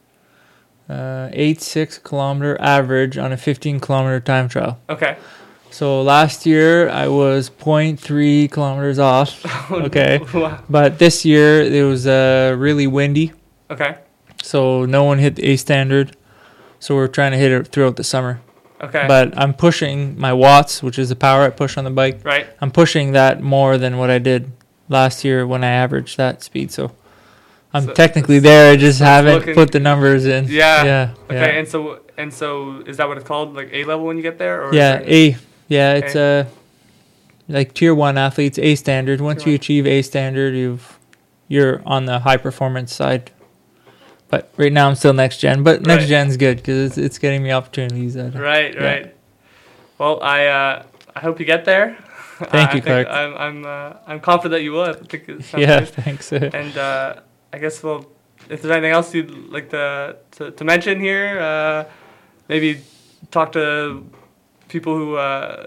uh, 0.88 1.28
eight 1.32 1.60
six 1.60 1.98
kilometer 1.98 2.60
average 2.60 3.16
on 3.18 3.32
a 3.32 3.36
fifteen 3.36 3.80
kilometer 3.80 4.20
time 4.20 4.48
trial. 4.48 4.78
okay. 4.88 5.16
So 5.72 6.02
last 6.02 6.44
year 6.44 6.88
I 6.90 7.08
was 7.08 7.48
0.3 7.48 8.50
kilometers 8.50 8.98
off, 8.98 9.40
Okay. 9.72 10.18
Okay. 10.20 10.38
Wow. 10.40 10.58
but 10.68 10.98
this 10.98 11.24
year 11.24 11.62
it 11.62 11.82
was 11.84 12.06
uh, 12.06 12.54
really 12.58 12.86
windy, 12.86 13.32
Okay. 13.70 13.96
so 14.42 14.84
no 14.84 15.04
one 15.04 15.18
hit 15.18 15.36
the 15.36 15.44
A 15.46 15.56
standard. 15.56 16.14
So 16.78 16.94
we're 16.94 17.08
trying 17.08 17.32
to 17.32 17.38
hit 17.38 17.52
it 17.52 17.68
throughout 17.68 17.96
the 17.96 18.04
summer. 18.04 18.40
Okay. 18.82 19.04
But 19.08 19.38
I'm 19.38 19.54
pushing 19.54 20.18
my 20.18 20.32
watts, 20.32 20.82
which 20.82 20.98
is 20.98 21.08
the 21.08 21.16
power 21.16 21.42
I 21.42 21.50
push 21.50 21.76
on 21.78 21.84
the 21.84 21.90
bike. 21.90 22.20
right. 22.24 22.46
I'm 22.60 22.70
pushing 22.72 23.12
that 23.12 23.40
more 23.40 23.78
than 23.78 23.96
what 23.98 24.10
I 24.10 24.18
did 24.18 24.50
last 24.88 25.24
year 25.24 25.46
when 25.46 25.62
I 25.64 25.70
averaged 25.70 26.16
that 26.18 26.42
speed. 26.42 26.70
So 26.72 26.90
I'm 27.72 27.84
So- 27.86 27.92
technically 27.94 28.40
there. 28.40 28.72
I 28.72 28.76
just 28.76 28.98
so 28.98 29.04
haven't 29.04 29.34
looking- 29.34 29.54
put 29.54 29.70
the 29.72 29.80
numbers 29.80 30.26
in. 30.26 30.48
Yeah. 30.48 30.84
Yeah. 30.84 31.10
Okay. 31.30 31.34
Yeah. 31.36 31.58
And 31.60 31.68
so 31.68 32.00
and 32.18 32.34
so 32.34 32.82
is 32.84 32.96
that 32.98 33.06
what 33.08 33.16
it's 33.16 33.26
called? 33.26 33.54
Like 33.54 33.70
A 33.72 33.84
level 33.84 34.04
when 34.06 34.16
you 34.18 34.22
get 34.22 34.36
there? 34.38 34.64
Or 34.66 34.74
Yeah, 34.74 35.00
A. 35.06 35.36
Yeah, 35.72 35.94
it's 35.94 36.14
uh 36.16 36.44
like 37.48 37.74
tier 37.74 37.94
one 37.94 38.18
athletes, 38.18 38.58
A 38.58 38.74
standard. 38.74 39.20
Once 39.20 39.42
Tier 39.42 39.48
you 39.50 39.52
one. 39.54 39.56
achieve 39.56 39.86
A 39.86 40.02
standard, 40.02 40.54
you've 40.54 40.98
you're 41.48 41.82
on 41.84 42.06
the 42.06 42.18
high 42.20 42.36
performance 42.38 42.94
side. 42.94 43.30
But 44.28 44.50
right 44.56 44.72
now 44.72 44.88
I'm 44.88 44.94
still 44.94 45.12
next 45.12 45.38
gen. 45.38 45.62
But 45.62 45.82
next 45.82 46.04
Right. 46.04 46.08
gen's 46.08 46.36
good 46.36 46.56
because 46.58 46.78
it's, 46.86 46.98
it's 46.98 47.18
getting 47.18 47.42
me 47.42 47.50
opportunities. 47.52 48.14
That 48.14 48.34
Right. 48.34 48.74
Yeah. 48.74 48.84
Right. 48.84 49.16
Well, 49.98 50.22
I 50.22 50.46
uh, 50.46 50.82
I 51.14 51.20
hope 51.20 51.38
you 51.40 51.46
get 51.46 51.64
there. 51.64 51.96
Thank 52.50 52.74
you, 52.74 52.80
Clark. 52.82 53.06
I'm 53.08 53.34
I'm 53.36 53.58
uh, 53.66 53.96
I'm 54.06 54.20
confident 54.20 54.52
that 54.58 54.62
you 54.62 54.72
will. 54.72 54.84
I 54.84 54.92
think 54.94 55.28
it 55.28 55.52
yeah, 55.56 55.84
thanks. 55.84 56.32
And 56.32 56.76
uh, 56.76 57.20
I 57.52 57.58
guess 57.58 57.82
well, 57.82 58.06
if 58.48 58.62
there's 58.62 58.72
anything 58.72 58.92
else 58.92 59.14
you'd 59.14 59.30
like 59.56 59.68
to 59.70 60.16
to, 60.36 60.50
to 60.50 60.64
mention 60.64 60.98
here, 61.00 61.38
uh, 61.40 61.84
maybe 62.48 62.80
talk 63.30 63.52
to 63.52 64.02
people 64.72 64.96
who. 64.96 65.16
Uh, 65.16 65.66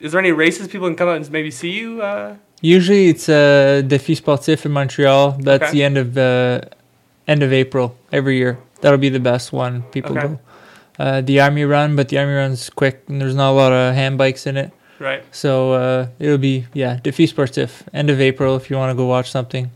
is 0.00 0.12
there 0.12 0.20
any 0.20 0.32
races 0.32 0.68
people 0.68 0.88
can 0.88 0.96
come 0.96 1.08
out 1.08 1.16
and 1.16 1.30
maybe 1.30 1.50
see 1.50 1.70
you? 1.70 2.02
Uh, 2.02 2.36
Usually 2.60 3.08
it's 3.08 3.28
uh, 3.28 3.82
Défi 3.84 4.14
Sportif 4.20 4.64
in 4.64 4.72
Montreal. 4.72 5.32
That's 5.40 5.64
Okay. 5.64 5.72
the 5.72 5.82
end 5.84 5.96
of 5.98 6.16
uh, 6.18 6.60
end 7.28 7.42
of 7.42 7.52
April 7.52 7.94
every 8.12 8.36
year. 8.38 8.58
That'll 8.80 8.98
be 8.98 9.10
the 9.10 9.20
best 9.20 9.52
one. 9.52 9.82
People 9.92 10.16
Okay. 10.18 10.26
go. 10.28 10.38
Uh, 10.98 11.20
the 11.20 11.40
Army 11.40 11.64
Run, 11.64 11.96
but 11.96 12.08
the 12.08 12.18
Army 12.18 12.34
Run's 12.34 12.70
quick 12.70 13.02
and 13.08 13.20
there's 13.20 13.34
not 13.34 13.50
a 13.50 13.56
lot 13.62 13.72
of 13.72 13.94
hand 13.94 14.16
bikes 14.18 14.46
in 14.46 14.56
it. 14.56 14.70
right. 15.00 15.22
So 15.32 15.72
uh, 15.72 16.06
it'll 16.18 16.38
be 16.38 16.66
yeah, 16.72 16.98
Défi 17.02 17.26
Sportif, 17.28 17.82
end 17.92 18.10
of 18.10 18.20
April. 18.20 18.56
If 18.56 18.70
you 18.70 18.76
want 18.76 18.90
to 18.90 18.96
go 18.96 19.04
watch 19.06 19.30
something, 19.30 19.70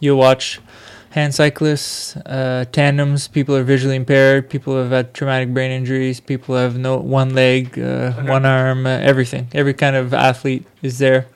you'll 0.00 0.18
watch 0.18 0.60
hand 1.16 1.34
cyclists, 1.34 2.14
uh, 2.26 2.66
tandems. 2.72 3.26
People 3.26 3.56
are 3.56 3.62
visually 3.64 3.96
impaired. 3.96 4.50
People 4.50 4.76
have 4.76 4.90
had 4.90 5.14
traumatic 5.14 5.52
brain 5.54 5.70
injuries. 5.70 6.20
People 6.20 6.54
have 6.56 6.76
no 6.76 6.98
one 6.98 7.34
leg, 7.34 7.78
uh, 7.78 8.12
Okay. 8.18 8.28
one 8.28 8.44
arm, 8.44 8.86
uh, 8.86 8.98
everything. 9.12 9.48
Every 9.54 9.72
kind 9.72 9.96
of 9.96 10.12
athlete 10.12 10.64
is 10.82 10.98
there. 10.98 11.26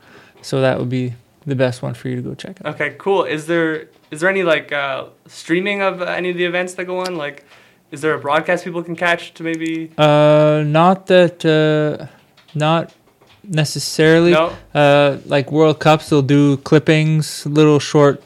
So 0.43 0.61
that 0.61 0.79
would 0.79 0.91
be 0.91 1.15
the 1.47 1.57
best 1.57 1.83
one 1.83 1.95
for 1.95 2.09
you 2.11 2.17
to 2.17 2.23
go 2.23 2.35
check 2.35 2.57
out. 2.63 2.75
Okay. 2.75 2.95
Cool. 2.99 3.25
Is 3.25 3.47
there 3.47 3.89
is 4.11 4.21
there 4.21 4.29
any 4.29 4.43
like 4.43 4.71
uh, 4.71 5.05
streaming 5.27 5.81
of 5.81 6.03
any 6.03 6.29
of 6.31 6.37
the 6.37 6.45
events 6.45 6.75
that 6.75 6.85
go 6.85 6.99
on? 6.99 7.17
Like, 7.17 7.45
is 7.91 8.03
there 8.03 8.13
a 8.13 8.19
broadcast 8.19 8.65
people 8.65 8.83
can 8.83 8.97
catch 8.97 9.33
to 9.35 9.43
maybe? 9.43 9.91
Uh, 9.97 10.63
not 10.67 11.07
that, 11.07 11.37
uh, 11.45 12.07
not 12.55 12.93
necessarily. 13.45 14.33
No. 14.33 14.53
Uh, 14.75 15.17
like 15.25 15.51
World 15.51 15.79
Cups, 15.81 16.11
they'll 16.11 16.23
do 16.41 16.59
clippings, 16.59 17.47
little 17.47 17.79
short 17.81 18.23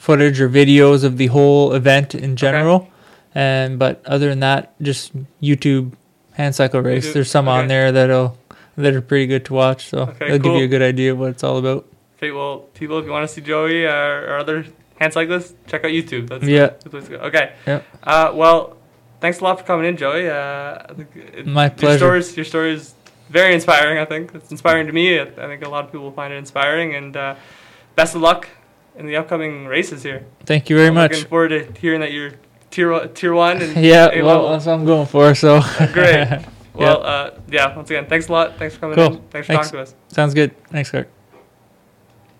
footage 0.00 0.40
or 0.40 0.48
videos 0.48 1.04
of 1.04 1.18
the 1.18 1.26
whole 1.26 1.74
event 1.74 2.14
in 2.14 2.34
general. 2.34 2.88
And 3.34 3.78
but 3.78 4.02
other 4.06 4.28
than 4.30 4.40
that, 4.40 4.72
just 4.80 5.12
YouTube 5.40 5.92
hand 6.32 6.54
cycle 6.54 6.80
race. 6.80 7.06
YouTube, 7.06 7.12
There's 7.12 7.30
some 7.30 7.48
on 7.48 7.68
there 7.68 7.92
that'll 7.92 8.36
that 8.76 8.94
are 8.94 9.02
pretty 9.02 9.26
good 9.26 9.44
to 9.44 9.54
watch. 9.54 9.86
So 9.90 9.98
Okay, 10.00 10.28
they'll 10.28 10.38
give 10.38 10.54
you 10.54 10.64
a 10.64 10.68
good 10.68 10.82
idea 10.82 11.12
of 11.12 11.18
what 11.18 11.30
it's 11.30 11.44
all 11.44 11.58
about. 11.58 11.86
Okay. 12.16 12.30
Well, 12.30 12.60
people, 12.74 12.98
if 12.98 13.04
you 13.04 13.10
want 13.12 13.28
to 13.28 13.32
see 13.34 13.40
Joey 13.42 13.86
uh, 13.86 13.92
or 13.92 14.38
other 14.38 14.64
hand 14.98 15.12
cyclists, 15.12 15.54
check 15.66 15.84
out 15.84 15.90
YouTube. 15.90 16.28
That's 16.30 16.44
Yeah. 16.44 16.70
the 16.82 16.90
place 16.90 17.04
to 17.04 17.10
go. 17.10 17.16
Okay. 17.28 17.52
Yeah. 17.66 17.82
Uh, 18.02 18.32
well, 18.34 18.76
thanks 19.20 19.40
a 19.40 19.44
lot 19.44 19.58
for 19.60 19.64
coming 19.66 19.86
in, 19.86 19.96
Joey. 19.98 20.28
Uh, 20.28 20.94
it, 21.14 21.46
My 21.46 21.64
Your 21.64 21.70
pleasure. 21.70 21.98
stories, 21.98 22.36
your 22.36 22.44
story 22.46 22.72
is 22.72 22.94
very 23.28 23.54
inspiring. 23.54 23.98
I 23.98 24.06
think 24.06 24.34
it's 24.34 24.50
inspiring 24.50 24.86
to 24.86 24.92
me. 24.92 25.18
I, 25.18 25.22
I 25.24 25.46
think 25.50 25.64
a 25.64 25.68
lot 25.68 25.84
of 25.84 25.92
people 25.92 26.06
will 26.06 26.18
find 26.22 26.32
it 26.32 26.36
inspiring. 26.36 26.94
And 26.94 27.16
uh, 27.16 27.34
best 27.96 28.14
of 28.14 28.22
luck 28.22 28.48
in 28.96 29.06
the 29.06 29.16
upcoming 29.16 29.66
races 29.66 30.02
here. 30.02 30.24
Thank 30.44 30.68
you 30.70 30.76
very 30.76 30.88
I'm 30.88 30.94
much. 30.94 31.12
Looking 31.12 31.28
forward 31.28 31.48
to 31.48 31.72
hearing 31.80 32.00
that 32.00 32.12
you're 32.12 32.32
tier 32.70 32.90
one- 32.92 33.12
tier 33.14 33.32
one 33.34 33.60
and 33.62 33.76
Yeah, 33.84 34.10
A 34.12 34.22
well, 34.22 34.48
that's 34.50 34.66
what 34.66 34.72
I'm 34.74 34.84
going 34.84 35.06
for. 35.06 35.34
So 35.34 35.60
Great. 35.92 36.28
Well, 36.72 37.02
uh, 37.04 37.32
yeah. 37.50 37.74
Once 37.76 37.90
again, 37.90 38.06
thanks 38.06 38.28
a 38.28 38.32
lot. 38.32 38.56
Thanks 38.56 38.74
for 38.76 38.80
coming 38.80 38.94
Cool. 38.96 39.06
in. 39.16 39.22
Thanks 39.30 39.46
for 39.48 39.52
Thanks. 39.54 39.68
talking 39.70 39.78
to 39.78 39.82
us. 39.82 39.94
sounds 40.08 40.34
good. 40.34 40.56
Thanks, 40.68 40.90
Kurt. 40.90 41.10